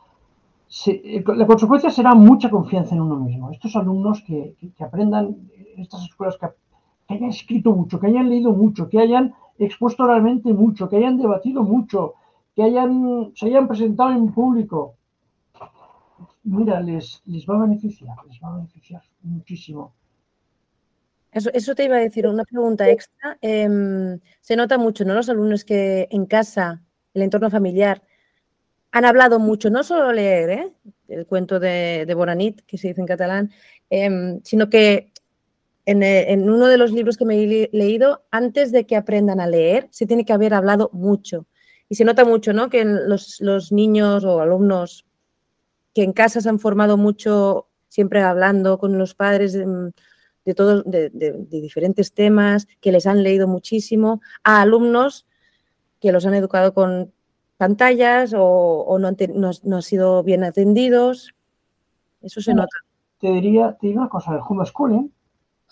eh, 0.87 1.25
la 1.27 1.47
consecuencia 1.47 1.91
será 1.91 2.15
mucha 2.15 2.49
confianza 2.49 2.95
en 2.95 3.01
uno 3.01 3.17
mismo. 3.17 3.51
Estos 3.51 3.75
alumnos 3.75 4.23
que, 4.23 4.55
aprendan 4.79 5.37
estas 5.77 6.05
escuelas, 6.05 6.39
que, 6.39 6.47
hayan 7.13 7.31
escrito 7.31 7.73
mucho, 7.73 7.99
que 7.99 8.07
hayan 8.07 8.29
leído 8.29 8.53
mucho, 8.53 8.89
que 8.89 9.01
hayan 9.01 9.35
expuesto 9.59 10.05
oralmente 10.05 10.53
mucho, 10.53 10.89
que 10.89 10.97
hayan 10.97 11.19
debatido 11.19 11.63
mucho, 11.65 12.15
hayan, 12.63 13.33
se 13.35 13.47
hayan 13.47 13.69
presentado 13.69 14.11
en 14.13 14.33
público, 14.33 14.97
mira, 16.45 16.81
les, 16.81 17.23
les 17.27 17.47
va 17.47 17.57
a 17.57 17.67
beneficiar, 17.67 18.17
les 18.29 18.41
va 18.43 18.49
a 18.49 18.57
beneficiar 18.57 19.03
muchísimo. 19.23 19.95
Eso, 21.33 21.75
te 21.77 21.85
iba 21.85 21.97
a 21.97 22.01
decir, 22.01 22.27
una 22.27 22.45
pregunta 22.45 22.89
extra. 22.89 23.39
Em, 23.41 24.19
se 24.41 24.57
nota 24.57 24.79
mucho, 24.79 25.05
¿no? 25.05 25.15
Los 25.15 25.29
alumnos 25.29 25.65
que 25.65 26.09
en 26.11 26.27
casa 26.27 26.83
el 27.15 27.23
entorno 27.23 27.51
familiar. 27.51 28.03
Han 28.93 29.05
hablado 29.05 29.39
mucho, 29.39 29.71
no 29.71 29.85
solo 29.85 30.13
leer 30.13 30.51
¿eh? 30.51 30.73
el 31.09 31.27
cuento 31.27 31.61
de, 31.61 32.13
Bonanit, 32.17 32.63
que 32.63 32.77
se 32.77 32.89
dice 32.89 33.01
en 33.01 33.07
catalán, 33.07 33.53
em, 33.89 34.41
sino 34.43 34.69
que 34.69 35.13
en, 35.87 36.49
uno 36.49 36.67
de 36.67 36.77
los 36.77 36.93
libros 36.93 37.17
que 37.17 37.25
me 37.25 37.37
he 37.37 37.71
leído, 37.73 38.25
antes 38.31 38.73
de 38.73 38.87
que 38.87 38.97
aprendan 38.97 39.41
a 39.41 39.47
leer, 39.47 39.89
se 39.91 40.07
tiene 40.07 40.25
que 40.25 40.33
haber 40.33 40.55
hablado 40.55 40.91
mucho. 40.93 41.47
Y 41.91 41.97
se 41.97 42.07
nota 42.07 42.25
mucho, 42.25 42.55
¿no? 42.55 42.71
Que 42.71 42.87
los, 42.87 43.39
los 43.41 43.73
niños 43.73 44.25
o 44.25 44.41
alumnos 44.41 45.05
que 45.95 46.05
en 46.05 46.13
casa 46.13 46.41
se 46.41 46.49
han 46.49 46.59
formado 46.59 46.97
mucho, 46.97 47.69
siempre 47.89 48.23
hablando 48.23 48.79
con 48.79 48.97
los 48.97 49.15
padres 49.15 49.53
de, 49.53 49.93
de 50.45 50.55
todos, 50.55 50.85
de, 50.87 51.11
diferentes 51.49 52.15
temas, 52.15 52.67
que 52.81 52.93
les 52.93 53.07
han 53.07 53.23
leído 53.23 53.47
muchísimo, 53.47 54.21
a 54.43 54.63
alumnos 54.63 55.27
que 56.01 56.13
los 56.13 56.25
han 56.27 56.35
educado 56.35 56.73
con 56.73 57.13
pantallas 57.57 58.35
o, 58.37 58.99
no, 58.99 59.09
han 59.09 59.83
sido 59.83 60.23
bien 60.23 60.45
atendidos. 60.45 61.35
Eso 62.23 62.41
se 62.41 62.55
nota. 62.55 62.77
Te 63.19 63.31
diría, 63.33 63.77
te 63.79 63.89
digo 63.89 64.01
una 64.01 64.09
cosa, 64.09 64.35
el 64.35 64.41
homeschooling 64.49 65.13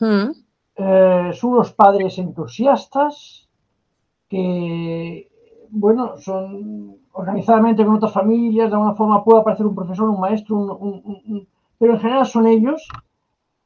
mm. 0.01 0.31
eh, 0.77 1.31
son 1.33 1.53
unos 1.53 1.73
padres 1.73 2.19
entusiastas 2.19 3.49
que, 4.29 5.28
bueno, 5.71 6.17
son 6.19 6.99
organizadamente 7.13 7.85
con 7.85 7.97
otras 7.97 8.13
familias, 8.13 8.71
de 8.71 8.75
alguna 8.75 8.95
forma 8.95 9.25
puede 9.25 9.41
aparecer 9.41 9.67
un 9.67 9.75
profesor, 9.75 10.09
un 10.09 10.21
maestro, 10.21 10.81
pero 11.79 11.95
en 11.95 12.01
general 12.01 12.27
son 12.27 12.47
ellos. 12.47 12.87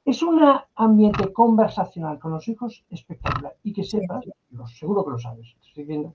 Es 0.05 0.23
un 0.23 0.41
ambiente 0.75 1.33
conversacional 1.33 2.19
con 2.19 2.33
los 2.33 2.49
hijos 2.49 2.85
espectacular 2.91 3.55
y 3.63 3.73
que 3.73 3.85
sepas, 3.85 4.25
seguro 4.77 5.05
que 5.05 5.11
lo 5.13 5.19
sabes, 5.19 5.57
estoy 5.63 5.85
viendo, 5.85 6.15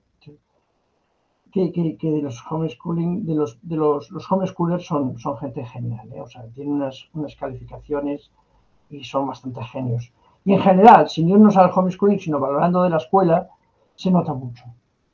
que, 1.50 1.96
de 2.00 2.22
los 2.22 2.42
homeschooling, 2.50 3.24
de 3.24 3.34
los, 3.34 3.58
de 3.62 3.76
los, 3.76 4.10
los 4.10 4.30
homeschoolers 4.30 4.84
son, 4.84 5.18
son 5.18 5.38
gente 5.38 5.64
genial, 5.64 6.06
¿eh? 6.12 6.20
o 6.20 6.26
sea, 6.26 6.44
tienen 6.48 6.74
unas, 6.74 7.08
unas 7.14 7.34
calificaciones 7.36 8.30
y 8.90 9.04
son 9.04 9.26
bastante 9.26 9.62
genios. 9.64 10.12
Y 10.44 10.52
en 10.52 10.60
general, 10.60 11.08
sin 11.08 11.28
irnos 11.28 11.56
al 11.56 11.70
homeschooling, 11.74 12.20
sino 12.20 12.38
valorando 12.38 12.82
de 12.82 12.90
la 12.90 12.98
escuela, 12.98 13.48
se 13.94 14.10
nota 14.10 14.34
mucho. 14.34 14.64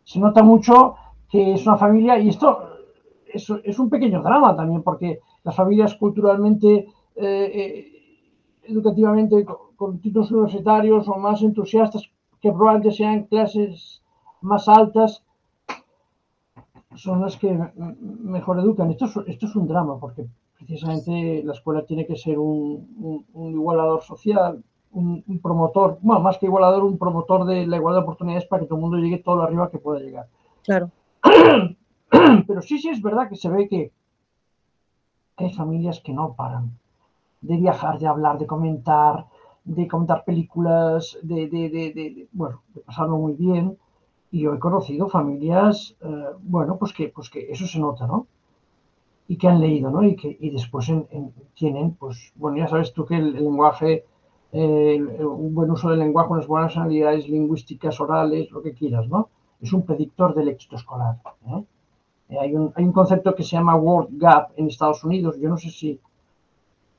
Se 0.04 0.18
nota 0.20 0.42
mucho 0.42 0.96
que 1.30 1.54
es 1.54 1.66
una 1.66 1.76
familia, 1.76 2.18
y 2.18 2.28
esto 2.28 2.68
es, 3.26 3.78
un 3.78 3.90
pequeño 3.90 4.22
drama 4.22 4.54
también, 4.54 4.82
porque 4.82 5.20
las 5.42 5.56
familias 5.56 5.94
culturalmente, 5.96 6.86
eh, 7.16 7.50
eh, 7.54 7.92
educativamente, 8.64 9.44
con, 9.44 9.56
con, 9.76 9.98
títulos 10.00 10.30
universitarios 10.30 11.08
o 11.08 11.16
más 11.16 11.42
entusiastas, 11.42 12.08
que 12.40 12.52
probablemente 12.52 12.92
sean 12.96 13.24
clases 13.24 14.02
más 14.40 14.68
altas, 14.68 15.24
son 16.94 17.20
las 17.20 17.36
que 17.36 17.58
mejor 18.22 18.60
educan. 18.60 18.90
Esto 18.90 19.06
es, 19.06 19.16
esto 19.26 19.46
es 19.46 19.56
un 19.56 19.66
drama, 19.66 19.98
porque 19.98 20.26
precisamente 20.58 21.42
la 21.44 21.52
escuela 21.52 21.84
tiene 21.84 22.06
que 22.06 22.16
ser 22.16 22.38
un, 22.38 23.24
igualador 23.34 24.02
social, 24.02 24.62
un, 24.94 25.40
promotor, 25.42 25.98
bueno, 26.00 26.22
más 26.22 26.38
que 26.38 26.46
igualador, 26.46 26.84
un 26.84 26.98
promotor 26.98 27.44
de 27.44 27.66
la 27.66 27.76
igualdad 27.76 28.00
de 28.00 28.04
oportunidades 28.04 28.46
para 28.46 28.62
que 28.62 28.66
todo 28.66 28.76
el 28.78 28.82
mundo 28.82 28.96
llegue 28.96 29.18
todo 29.18 29.36
lo 29.36 29.42
arriba 29.42 29.70
que 29.70 29.78
pueda 29.78 30.00
llegar. 30.00 30.28
Claro. 30.62 30.90
Pero 32.46 32.62
sí, 32.62 32.78
sí 32.78 32.88
es 32.88 33.02
verdad 33.02 33.28
que 33.28 33.36
se 33.36 33.48
ve 33.48 33.68
que 33.68 33.92
hay 35.36 35.52
familias 35.52 36.00
que 36.00 36.12
no 36.12 36.34
paran 36.34 36.78
de 37.40 37.56
viajar, 37.56 37.98
de 37.98 38.06
hablar, 38.06 38.38
de 38.38 38.46
comentar, 38.46 39.26
de 39.64 39.86
comentar 39.88 40.24
películas, 40.24 41.18
de, 41.22 41.48
de, 41.48 41.68
de 41.68 42.28
bueno, 42.32 42.62
de 42.74 42.80
pasarlo 42.80 43.18
muy 43.18 43.34
bien 43.34 43.76
y 44.30 44.40
yo 44.42 44.54
he 44.54 44.58
conocido 44.58 45.08
familias, 45.08 45.96
eh, 46.00 46.24
bueno, 46.40 46.76
pues 46.76 46.92
que, 46.92 47.08
pues 47.08 47.28
que 47.30 47.50
eso 47.50 47.66
se 47.66 47.78
nota, 47.78 48.06
¿no? 48.06 48.26
y 49.28 49.36
que 49.36 49.48
han 49.48 49.60
leído, 49.60 49.90
¿no? 49.90 50.02
Y 50.04 50.16
que 50.16 50.36
y 50.38 50.50
después 50.50 50.92
tienen, 51.54 51.94
pues, 51.94 52.32
bueno, 52.34 52.58
ya 52.58 52.68
sabes 52.68 52.92
tú 52.92 53.06
que 53.06 53.16
el, 53.16 53.32
lenguaje, 53.32 54.04
un 54.60 55.54
buen 55.54 55.70
uso 55.70 55.90
del 55.90 55.98
lenguaje, 55.98 56.32
unas 56.32 56.46
buenas 56.46 56.76
habilidades 56.76 57.28
lingüísticas, 57.28 58.00
orales, 58.00 58.50
lo 58.50 58.62
que 58.62 58.72
quieras, 58.72 59.08
¿no? 59.08 59.28
Es 59.60 59.72
un 59.72 59.84
predictor 59.84 60.34
del 60.34 60.48
éxito 60.48 60.76
escolar. 60.76 61.16
¿eh? 61.46 61.64
Eh, 62.28 62.38
hay, 62.38 62.54
un, 62.54 62.72
hay 62.74 62.84
un 62.84 62.92
concepto 62.92 63.34
que 63.34 63.42
se 63.42 63.56
llama 63.56 63.76
Word 63.76 64.08
Gap 64.12 64.52
en 64.56 64.68
Estados 64.68 65.02
Unidos, 65.04 65.36
yo 65.38 65.48
no 65.48 65.56
sé 65.56 65.70
si, 65.70 66.00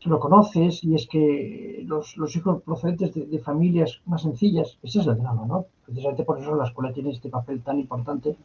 lo 0.05 0.19
conoces, 0.19 0.83
y 0.83 0.93
es 0.93 1.07
que 1.07 1.83
los, 1.87 2.15
los 2.17 2.35
hijos 2.35 2.61
procedentes 2.61 3.11
de, 3.15 3.39
familias 3.39 4.01
más 4.05 4.21
sencillas, 4.21 4.77
ese 4.83 4.99
es 4.99 5.07
el 5.07 5.17
drama, 5.17 5.47
¿no? 5.47 5.65
Precisamente 5.83 6.23
por 6.23 6.39
eso 6.39 6.55
la 6.55 6.65
escuela 6.65 6.93
tiene 6.93 7.09
este 7.09 7.29
papel 7.29 7.63
tan 7.63 7.79
importante. 7.79 8.37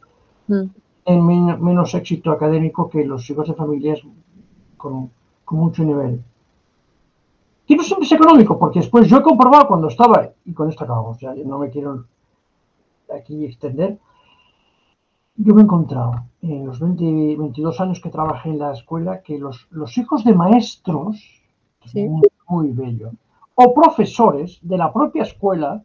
Mm 0.47 0.65
en 1.05 1.25
menos 1.25 1.93
éxito 1.95 2.31
académico 2.31 2.89
que 2.89 3.05
los 3.05 3.27
hijos 3.29 3.47
de 3.47 3.53
familias 3.53 3.99
con, 4.77 5.11
mucho 5.49 5.83
nivel. 5.83 6.23
Y 7.71 7.75
no 7.77 7.83
siempre 7.83 8.05
es 8.05 8.11
económico, 8.11 8.59
porque 8.59 8.79
después 8.79 9.07
yo 9.07 9.19
he 9.19 9.23
comprobado 9.23 9.65
cuando 9.65 9.87
estaba, 9.87 10.29
y 10.43 10.51
con 10.51 10.67
esto 10.67 10.83
acabamos, 10.83 11.17
ya 11.19 11.33
no 11.33 11.57
me 11.57 11.69
quiero 11.69 12.03
aquí 13.15 13.45
extender, 13.45 13.97
yo 15.37 15.55
me 15.55 15.61
he 15.61 15.63
encontrado 15.63 16.25
en 16.41 16.65
los 16.65 16.81
20, 16.81 17.37
22 17.37 17.79
años 17.79 18.01
que 18.01 18.09
trabajé 18.09 18.49
en 18.49 18.59
la 18.59 18.73
escuela 18.73 19.21
que 19.21 19.39
los, 19.39 19.69
los 19.71 19.97
hijos 19.97 20.25
de 20.25 20.33
maestros, 20.33 21.41
muy, 21.93 22.27
muy 22.49 22.71
bello, 22.73 23.11
o 23.55 23.73
profesores 23.73 24.59
de 24.61 24.77
la 24.77 24.91
propia 24.91 25.23
escuela, 25.23 25.81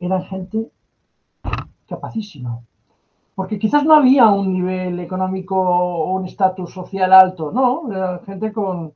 eran 0.00 0.24
gente 0.24 0.68
capacísima. 1.86 2.58
Porque 3.36 3.56
quizás 3.56 3.84
no 3.84 3.94
había 3.94 4.26
un 4.30 4.52
nivel 4.52 4.98
económico 4.98 5.56
o 5.60 6.16
un 6.16 6.26
estatus 6.26 6.72
social 6.72 7.12
alto, 7.12 7.52
no, 7.52 7.88
era 7.88 8.18
gente 8.26 8.52
con, 8.52 8.94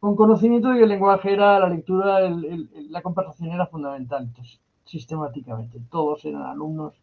conocimiento 0.00 0.70
de 0.70 0.78
que 0.78 0.82
el 0.84 0.88
lenguaje 0.88 1.32
era 1.32 1.58
la 1.58 1.68
lectura, 1.68 2.20
la 2.20 3.02
conversación 3.02 3.50
era 3.50 3.66
fundamental, 3.66 4.24
entonces, 4.24 4.60
sistemáticamente, 4.84 5.78
todos 5.90 6.24
eran 6.24 6.42
alumnos 6.42 6.94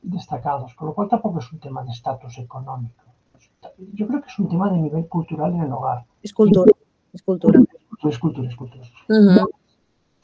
destacados, 0.00 0.74
con 0.74 0.88
lo 0.88 0.94
cual 0.94 1.08
tampoco 1.08 1.38
es 1.38 1.52
un 1.52 1.60
tema 1.60 1.84
de 1.84 1.90
estatus 1.90 2.38
económico. 2.38 3.04
Yo 3.92 4.06
creo 4.08 4.20
que 4.22 4.28
es 4.28 4.38
un 4.38 4.48
tema 4.48 4.70
de 4.70 4.78
nivel 4.78 5.06
cultural 5.06 5.52
en 5.54 5.60
el 5.62 5.72
hogar. 5.72 6.04
Es 6.22 6.32
cultura. 6.32 6.72
Es 7.12 7.22
cultura. 7.22 7.60
Es 8.08 8.18
cultura, 8.18 8.48
es 8.48 8.56
cultura. 8.56 8.84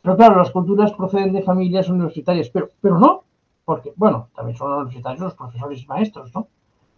Pero 0.02 0.16
claro, 0.16 0.36
las 0.36 0.50
culturas 0.50 0.92
proceden 0.92 1.32
de 1.32 1.42
familias 1.42 1.88
universitarias, 1.88 2.48
pero, 2.50 2.70
pero 2.80 2.98
no, 2.98 3.24
porque, 3.64 3.92
bueno, 3.96 4.28
también 4.34 4.56
son 4.56 4.72
universitarios 4.72 5.20
los 5.20 5.34
profesores 5.34 5.82
y 5.82 5.86
maestros, 5.86 6.34
¿no? 6.34 6.48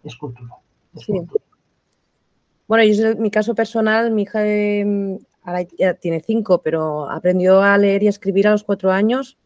Es 0.03 0.15
cultura. 0.15 0.55
sí. 0.95 1.13
Bueno, 2.71 2.85
yo 2.85 3.17
mi 3.17 3.29
caso 3.29 3.53
personal, 3.53 4.11
mi 4.11 4.21
hija 4.21 4.39
ahora 5.43 5.67
ya 5.77 5.93
tiene 5.95 6.21
cinco, 6.21 6.61
pero 6.61 7.09
aprendió 7.09 7.61
a 7.61 7.77
leer 7.77 8.01
y 8.01 8.07
a 8.07 8.11
escribir 8.11 8.47
a 8.47 8.51
los 8.51 8.63
cuatro 8.63 8.93
años. 8.93 9.37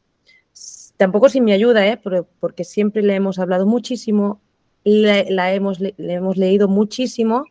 Tampoco 0.96 1.28
sin 1.28 1.44
mi 1.44 1.52
ayuda, 1.52 1.88
¿eh? 1.88 2.00
porque 2.40 2.64
siempre 2.64 3.02
le 3.02 3.16
hemos 3.16 3.40
hablado 3.40 3.66
muchísimo, 3.66 4.42
la 4.84 5.52
hemos, 5.56 5.80
le 5.80 5.96
hemos 5.98 6.38
leído 6.38 6.68
muchísimo 6.68 7.46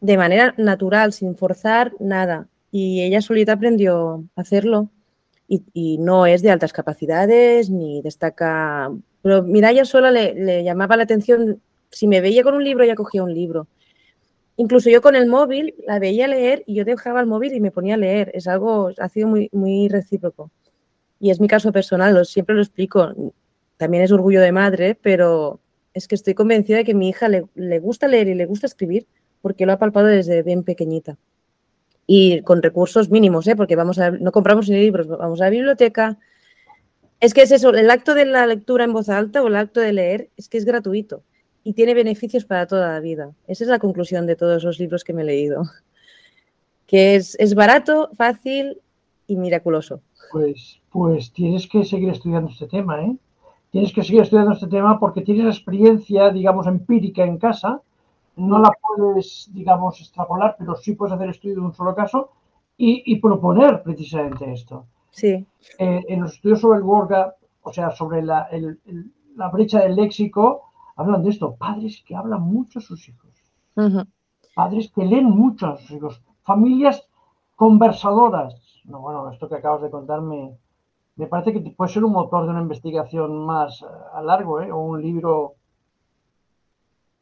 de 0.00 0.16
manera 0.16 0.54
natural, 0.58 1.12
sin 1.12 1.34
forzar 1.36 1.92
nada. 1.98 2.46
Y 2.70 3.02
ella 3.02 3.20
solita 3.20 3.54
aprendió 3.54 4.22
a 4.36 4.42
hacerlo 4.42 4.90
y, 5.48 5.98
no 5.98 6.26
es 6.26 6.40
de 6.40 6.52
altas 6.52 6.72
capacidades 6.72 7.68
ni 7.68 8.00
destaca. 8.00 8.92
Pero 9.22 9.42
Miraya 9.42 9.86
sola 9.86 10.12
le, 10.12 10.62
llamaba 10.62 10.96
la 10.96 11.02
atención, 11.02 11.60
si 11.90 12.06
me 12.06 12.20
veía 12.20 12.44
con 12.44 12.54
un 12.54 12.62
libro, 12.62 12.84
ya 12.84 12.94
cogía 12.94 13.24
un 13.24 13.34
libro. 13.34 13.66
Incluso 14.56 14.88
yo 14.88 15.02
con 15.02 15.16
el 15.16 15.26
móvil 15.26 15.74
la 15.86 15.98
veía 15.98 16.28
leer 16.28 16.62
y 16.66 16.74
yo 16.74 16.84
dejaba 16.84 17.20
el 17.20 17.26
móvil 17.26 17.54
y 17.54 17.60
me 17.60 17.70
ponía 17.70 17.94
a 17.94 17.98
leer. 17.98 18.30
Es 18.34 18.46
algo, 18.46 18.90
ha 18.98 19.08
sido 19.08 19.28
muy, 19.28 19.48
muy 19.52 19.88
recíproco. 19.88 20.50
Y 21.18 21.30
es 21.30 21.40
mi 21.40 21.48
caso 21.48 21.72
personal, 21.72 22.24
siempre 22.26 22.54
lo 22.54 22.62
explico. 22.62 23.12
También 23.76 24.04
es 24.04 24.12
orgullo 24.12 24.40
de 24.40 24.52
madre, 24.52 24.96
pero 25.00 25.60
es 25.92 26.06
que 26.06 26.14
estoy 26.14 26.34
convencida 26.34 26.78
de 26.78 26.84
que 26.84 26.94
mi 26.94 27.08
hija 27.08 27.28
le, 27.28 27.46
le 27.54 27.78
gusta 27.80 28.08
leer 28.08 28.28
y 28.28 28.34
le 28.34 28.46
gusta 28.46 28.66
escribir 28.66 29.06
porque 29.42 29.66
lo 29.66 29.72
ha 29.72 29.78
palpado 29.78 30.06
desde 30.06 30.42
bien 30.42 30.62
pequeñita 30.62 31.18
y 32.06 32.42
con 32.42 32.62
recursos 32.62 33.10
mínimos, 33.10 33.46
¿eh? 33.46 33.56
porque 33.56 33.76
vamos 33.76 33.98
a, 33.98 34.10
no 34.10 34.32
compramos 34.32 34.68
ni 34.68 34.76
libros, 34.76 35.08
vamos 35.08 35.40
a 35.40 35.44
la 35.44 35.50
biblioteca. 35.50 36.18
Es 37.20 37.32
que 37.32 37.42
es 37.42 37.50
eso, 37.52 37.70
el 37.70 37.90
acto 37.90 38.14
de 38.14 38.26
la 38.26 38.46
lectura 38.46 38.84
en 38.84 38.92
voz 38.92 39.08
alta 39.08 39.42
o 39.42 39.48
el 39.48 39.56
acto 39.56 39.80
de 39.80 39.92
leer 39.92 40.30
es 40.36 40.48
que 40.48 40.58
es 40.58 40.64
gratuito 40.64 41.22
y 41.64 41.72
tiene 41.72 41.94
beneficios 41.94 42.44
para 42.44 42.66
toda 42.66 42.92
la 42.92 43.00
vida. 43.00 43.32
Esa 43.48 43.64
es 43.64 43.70
la 43.70 43.78
conclusión 43.78 44.26
de 44.26 44.36
todos 44.36 44.62
los 44.62 44.78
libros 44.78 45.02
que 45.02 45.12
me 45.12 45.22
he 45.22 45.26
leído. 45.26 45.62
Que 46.86 47.16
es, 47.16 47.34
es 47.40 47.54
barato, 47.54 48.10
fácil 48.14 48.78
y 49.26 49.36
miraculoso. 49.36 50.02
Pues, 50.30 50.82
pues 50.92 51.32
tienes 51.32 51.66
que 51.66 51.82
seguir 51.82 52.10
estudiando 52.10 52.50
este 52.50 52.66
tema, 52.66 53.02
¿eh? 53.02 53.16
Tienes 53.70 53.90
que 53.90 54.04
seguir 54.04 54.20
estudiando 54.20 54.52
este 54.52 54.66
tema 54.66 55.00
porque 55.00 55.22
tienes 55.22 55.46
experiencia, 55.46 56.30
digamos, 56.30 56.66
empírica 56.66 57.24
en 57.24 57.38
casa 57.38 57.80
no 58.36 58.58
la 58.58 58.70
puedes, 58.96 59.48
digamos, 59.52 60.00
extrapolar, 60.00 60.56
pero 60.58 60.74
sí 60.76 60.94
puedes 60.94 61.14
hacer 61.14 61.30
estudio 61.30 61.56
de 61.56 61.60
un 61.60 61.74
solo 61.74 61.94
caso 61.94 62.30
y, 62.76 63.16
proponer 63.20 63.82
precisamente 63.82 64.52
esto. 64.52 64.86
Sí. 65.10 65.46
Eh, 65.78 66.02
en 66.08 66.22
los 66.22 66.34
estudios 66.34 66.60
sobre 66.60 66.78
el 66.78 66.84
Word 66.84 67.12
o 67.62 67.72
sea, 67.72 67.92
sobre 67.92 68.22
la, 68.22 68.48
brecha 69.52 69.80
del 69.80 69.96
léxico, 69.96 70.72
hablan 70.96 71.22
de 71.22 71.30
esto. 71.30 71.56
Padres 71.56 72.02
que 72.06 72.14
hablan 72.14 72.42
mucho 72.42 72.78
a 72.78 72.82
sus 72.82 73.08
hijos. 73.08 73.32
Padres 74.54 74.90
que 74.94 75.04
leen 75.04 75.26
mucho 75.26 75.66
a 75.66 75.76
sus 75.78 75.90
hijos. 75.90 76.22
Familias 76.42 77.08
conversadoras. 77.56 78.54
No, 78.84 79.00
bueno, 79.00 79.30
esto 79.30 79.48
que 79.48 79.56
acabas 79.56 79.82
de 79.82 79.90
contarme 79.90 80.56
me 81.16 81.26
parece 81.28 81.52
que 81.52 81.60
puede 81.70 81.92
ser 81.92 82.04
un 82.04 82.12
motor 82.12 82.44
de 82.44 82.50
una 82.50 82.60
investigación 82.60 83.46
más 83.46 83.82
eh, 83.82 83.86
a 84.14 84.20
largo, 84.20 84.60
¿eh? 84.60 84.72
o 84.72 84.78
un 84.78 85.00
libro 85.00 85.54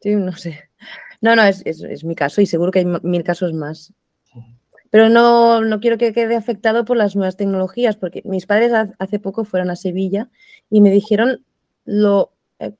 Sí, 0.02 0.16
no 0.16 0.32
sé. 0.32 0.68
No, 1.20 1.36
no, 1.36 1.42
es, 1.44 2.04
mi 2.04 2.16
caso 2.16 2.40
y 2.40 2.46
seguro 2.46 2.72
que 2.72 2.80
hay 2.80 2.84
mil 2.84 3.22
casos 3.22 3.52
más. 3.52 3.94
Pero 4.90 5.08
no, 5.08 5.60
no 5.62 5.80
quiero 5.80 5.96
que 5.96 6.12
quede 6.12 6.34
afectado 6.34 6.84
por 6.84 6.96
las 6.96 7.14
nuevas 7.14 7.36
tecnologías, 7.36 7.96
porque 7.96 8.20
mis 8.24 8.46
padres 8.46 8.72
hace 8.98 9.18
poco 9.20 9.44
fueron 9.44 9.70
a 9.70 9.76
Sevilla 9.76 10.28
y 10.68 10.80
me 10.80 10.90
dijeron, 10.90 11.44
lo 11.84 12.32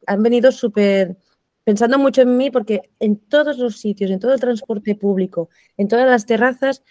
han 0.06 0.22
venido 0.22 0.52
súper 0.52 1.16
pensando 1.64 1.98
mucho 1.98 2.22
en 2.22 2.36
mí, 2.36 2.50
porque 2.50 2.90
en 2.98 3.16
todos 3.16 3.58
los 3.58 3.78
sitios, 3.78 4.10
en 4.10 4.18
todo 4.18 4.34
el 4.34 4.40
transporte 4.40 4.94
público, 4.94 5.48
en 5.76 5.88
todas 5.88 6.08
las 6.08 6.26
terrazas, 6.26 6.82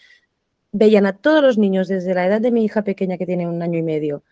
veían 0.72 1.06
a 1.06 1.18
todos 1.18 1.42
los 1.44 1.58
niños, 1.58 1.88
desde 1.88 2.14
la 2.14 2.26
edad 2.26 2.42
de 2.42 2.52
mi 2.52 2.64
hija 2.64 2.84
pequeña, 2.84 3.18
que 3.18 3.26
tiene 3.26 3.48
un 3.48 3.62
año 3.62 3.78
y 3.78 3.84
medio, 3.84 4.24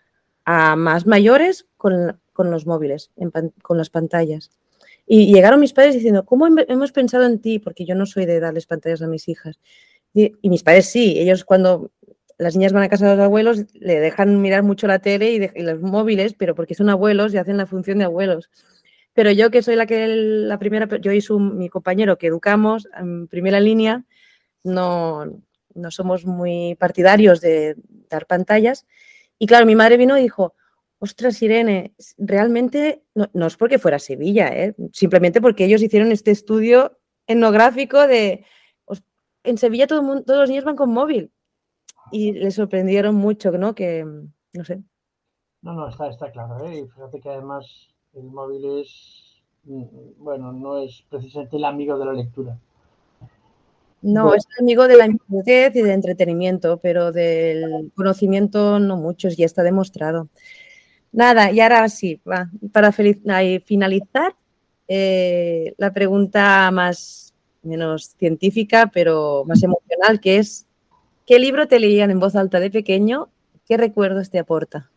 a 0.45 0.75
más 0.75 1.05
mayores 1.05 1.67
con, 1.77 2.17
los 2.37 2.65
móviles, 2.65 3.11
con 3.61 3.77
las 3.77 3.89
pantallas. 3.89 4.49
Y 5.11 5.33
llegaron 5.33 5.59
mis 5.59 5.73
padres 5.73 5.95
diciendo, 5.95 6.23
¿cómo 6.23 6.47
hemos 6.47 6.91
pensado 6.91 7.25
en 7.25 7.39
ti? 7.39 7.57
Porque 7.57 7.83
yo 7.83 7.95
no 7.95 8.05
soy 8.05 8.27
de 8.27 8.39
darles 8.39 8.67
pantallas 8.67 9.01
a 9.01 9.07
mis 9.07 9.27
hijas. 9.27 9.59
Y, 10.13 10.35
mis 10.43 10.61
padres 10.61 10.85
sí, 10.85 11.19
ellos 11.19 11.43
cuando 11.43 11.89
las 12.39 12.55
niñas 12.55 12.71
van 12.71 12.83
a 12.83 12.89
casa 12.89 13.05
de 13.05 13.17
los 13.17 13.25
abuelos 13.25 13.65
le 13.73 13.99
dejan 13.99 14.41
mirar 14.41 14.63
mucho 14.63 14.87
la 14.87 14.99
tele 14.99 15.31
y, 15.31 15.61
los 15.61 15.81
móviles, 15.81 16.33
pero 16.33 16.55
porque 16.55 16.73
son 16.73 16.89
abuelos 16.89 17.33
y 17.33 17.37
hacen 17.37 17.57
la 17.57 17.65
función 17.65 17.99
de 17.99 18.05
abuelos. 18.05 18.49
Pero 19.13 19.29
yo 19.31 19.51
que 19.51 19.61
soy 19.61 19.75
la 19.75 19.85
que 19.85 20.07
la 20.07 20.57
primera, 20.57 20.87
yo 21.01 21.11
y 21.11 21.19
su, 21.19 21.37
mi 21.37 21.67
compañero 21.67 22.17
que 22.17 22.27
educamos 22.27 22.87
en 22.97 23.27
primera 23.27 23.59
línea, 23.59 24.05
no, 24.63 25.25
no 25.75 25.91
somos 25.91 26.25
muy 26.25 26.75
partidarios 26.75 27.41
de 27.41 27.75
dar 28.09 28.25
pantallas. 28.25 28.87
Y 29.37 29.45
claro, 29.45 29.65
mi 29.65 29.75
madre 29.75 29.97
vino 29.97 30.17
y 30.17 30.21
dijo, 30.21 30.55
Ostras, 30.99 31.41
Irene, 31.41 31.93
realmente 32.17 33.03
no, 33.33 33.47
es 33.47 33.55
porque 33.57 33.79
fuera 33.79 33.99
Sevilla, 33.99 34.47
¿eh? 34.49 34.75
simplemente 34.91 35.39
porque 35.41 35.65
ellos 35.65 35.81
hicieron 35.81 36.11
este 36.11 36.31
estudio 36.31 36.99
etnográfico 37.27 38.07
de... 38.07 38.45
En 39.43 39.57
Sevilla 39.57 39.87
todo 39.87 40.01
todos 40.23 40.39
los 40.39 40.49
niños 40.49 40.65
van 40.65 40.75
con 40.75 40.91
móvil 40.91 41.31
y 42.11 42.33
les 42.33 42.55
sorprendieron 42.55 43.15
mucho, 43.15 43.51
¿no? 43.51 43.75
Que, 43.75 44.03
no 44.05 44.63
sé. 44.63 44.81
No, 45.61 45.73
no, 45.73 45.89
está, 45.89 46.07
está 46.07 46.31
claro. 46.31 46.65
¿eh? 46.65 46.87
fíjate 46.93 47.19
que 47.19 47.29
además 47.29 47.89
el 48.13 48.23
móvil 48.23 48.81
es, 48.81 49.41
mm, 49.63 49.83
bueno, 50.17 50.51
no 50.53 50.79
es 50.79 51.03
precisamente 51.09 51.57
el 51.57 51.65
amigo 51.65 51.97
de 51.97 52.05
la 52.05 52.13
lectura. 52.13 52.57
No, 54.01 54.33
es 54.33 54.45
el 54.57 54.63
amigo 54.63 54.87
de 54.87 54.95
la 54.95 55.07
inmediatez 55.07 55.75
y 55.75 55.81
del 55.81 55.91
entretenimiento, 55.91 56.77
pero 56.77 57.11
del 57.11 57.91
conocimiento 57.95 58.79
no 58.79 58.95
muchos, 58.95 59.35
ya 59.35 59.45
está 59.45 59.61
demostrado. 59.61 60.29
Nada, 61.11 61.51
y 61.51 61.59
ahora 61.59 61.89
sí, 61.89 62.21
para 62.71 62.91
finalizar, 62.91 64.35
eh, 64.87 65.73
la 65.77 65.93
pregunta 65.93 66.71
más 66.71 67.33
menos 67.61 68.15
científica, 68.17 68.89
pero 68.93 69.43
más 69.45 69.61
emocional, 69.63 70.19
que 70.19 70.37
es, 70.37 70.65
¿qué 71.29 71.37
libro 71.37 71.67
te 71.67 71.79
leían 71.79 72.09
en 72.09 72.19
voz 72.19 72.35
alta 72.35 72.59
de 72.59 72.71
pequeño? 72.71 73.27
¿Qué 73.67 73.77
recuerdos 73.77 74.31
te 74.31 74.39
aporta? 74.39 74.89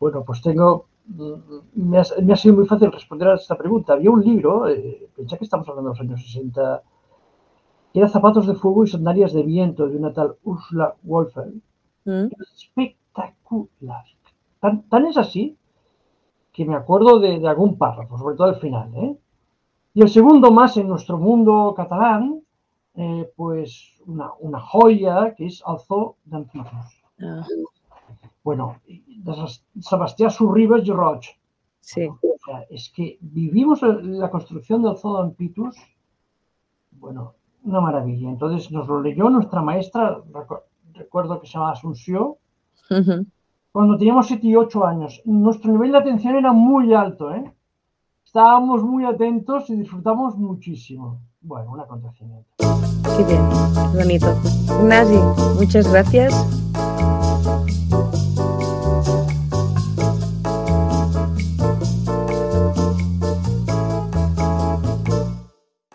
Bueno, 0.00 0.24
pues 0.26 0.42
tengo, 0.42 0.88
mm, 1.06 1.32
me 1.74 1.98
ha, 1.98 2.36
sido 2.36 2.56
muy 2.56 2.66
fácil 2.66 2.90
responder 2.90 3.28
a 3.28 3.34
esta 3.36 3.56
pregunta. 3.56 3.92
Había 3.92 4.10
un 4.10 4.20
libro, 4.24 4.68
eh, 4.68 5.08
pensé 5.14 5.38
que 5.38 5.44
estamos 5.44 5.68
hablando 5.68 5.90
de 5.90 5.94
los 5.94 6.00
años 6.00 6.20
60, 6.26 6.82
que 7.92 8.00
era 8.00 8.08
Zapatos 8.08 8.48
de 8.48 8.56
Fuego 8.56 8.82
y 8.82 8.88
Sandalias 8.88 9.32
de 9.32 9.44
Viento, 9.44 9.86
de 9.86 9.96
una 9.96 10.12
tal 10.12 10.34
Ursula 10.42 10.96
Wolfel. 11.04 11.62
Mm. 12.04 12.30
Espectacular. 12.56 14.04
Tan, 14.58 14.88
tan 14.88 15.06
es 15.06 15.16
así 15.16 15.56
que 16.52 16.64
me 16.64 16.74
acuerdo 16.74 17.20
de, 17.20 17.38
de 17.38 17.46
algún 17.46 17.78
párrafo, 17.78 18.18
sobre 18.18 18.34
todo 18.34 18.48
el 18.48 18.56
final. 18.56 18.90
¿eh? 18.96 19.16
Y 19.94 20.02
el 20.02 20.08
segundo 20.08 20.50
más 20.50 20.76
en 20.78 20.88
nuestro 20.88 21.16
mundo 21.16 21.74
catalán, 21.76 22.42
eh, 22.96 23.30
pues 23.36 23.94
una, 24.06 24.30
una, 24.40 24.60
joya 24.60 25.34
que 25.34 25.46
es 25.46 25.62
Alzó 25.66 26.16
d'Ancitos. 26.24 27.02
Ah, 27.20 27.44
Bueno, 28.44 28.76
de 28.86 29.34
Sebastián 29.80 30.30
Surribes 30.30 30.86
y 30.86 30.92
Roig. 30.92 31.20
sí. 31.80 32.06
O 32.08 32.18
sea, 32.44 32.64
es 32.70 32.90
que 32.94 33.18
vivimos 33.20 33.82
la 33.82 34.30
construcción 34.30 34.82
del 34.82 34.96
Zoo 34.96 35.16
d'Ampitus, 35.18 35.76
bueno, 36.92 37.34
una 37.64 37.80
maravilla. 37.80 38.28
Entonces 38.30 38.70
nos 38.70 38.86
lo 38.86 39.00
leyó 39.02 39.28
nuestra 39.30 39.62
maestra, 39.62 40.22
recu- 40.32 40.62
recuerdo 40.94 41.40
que 41.40 41.46
se 41.48 41.54
llama 41.54 41.72
Asunción, 41.72 42.34
cuando 43.72 43.98
teníamos 43.98 44.28
7 44.28 44.46
y 44.46 44.54
8 44.54 44.86
años. 44.86 45.20
Nuestro 45.24 45.72
nivel 45.72 45.90
de 45.92 45.98
atención 45.98 46.36
era 46.36 46.52
muy 46.52 46.94
alto, 46.94 47.34
¿eh? 47.34 47.52
Estábamos 48.24 48.82
muy 48.84 49.04
atentos 49.04 49.68
y 49.70 49.76
disfrutamos 49.76 50.36
muchísimo. 50.36 51.18
Bueno, 51.46 51.70
un 51.74 51.80
acontecimiento. 51.80 52.48
Qué 52.58 53.24
bien, 53.24 53.40
bonito. 53.94 54.36
Ignasi, 54.80 55.14
muchas 55.60 55.88
gracias 55.88 56.34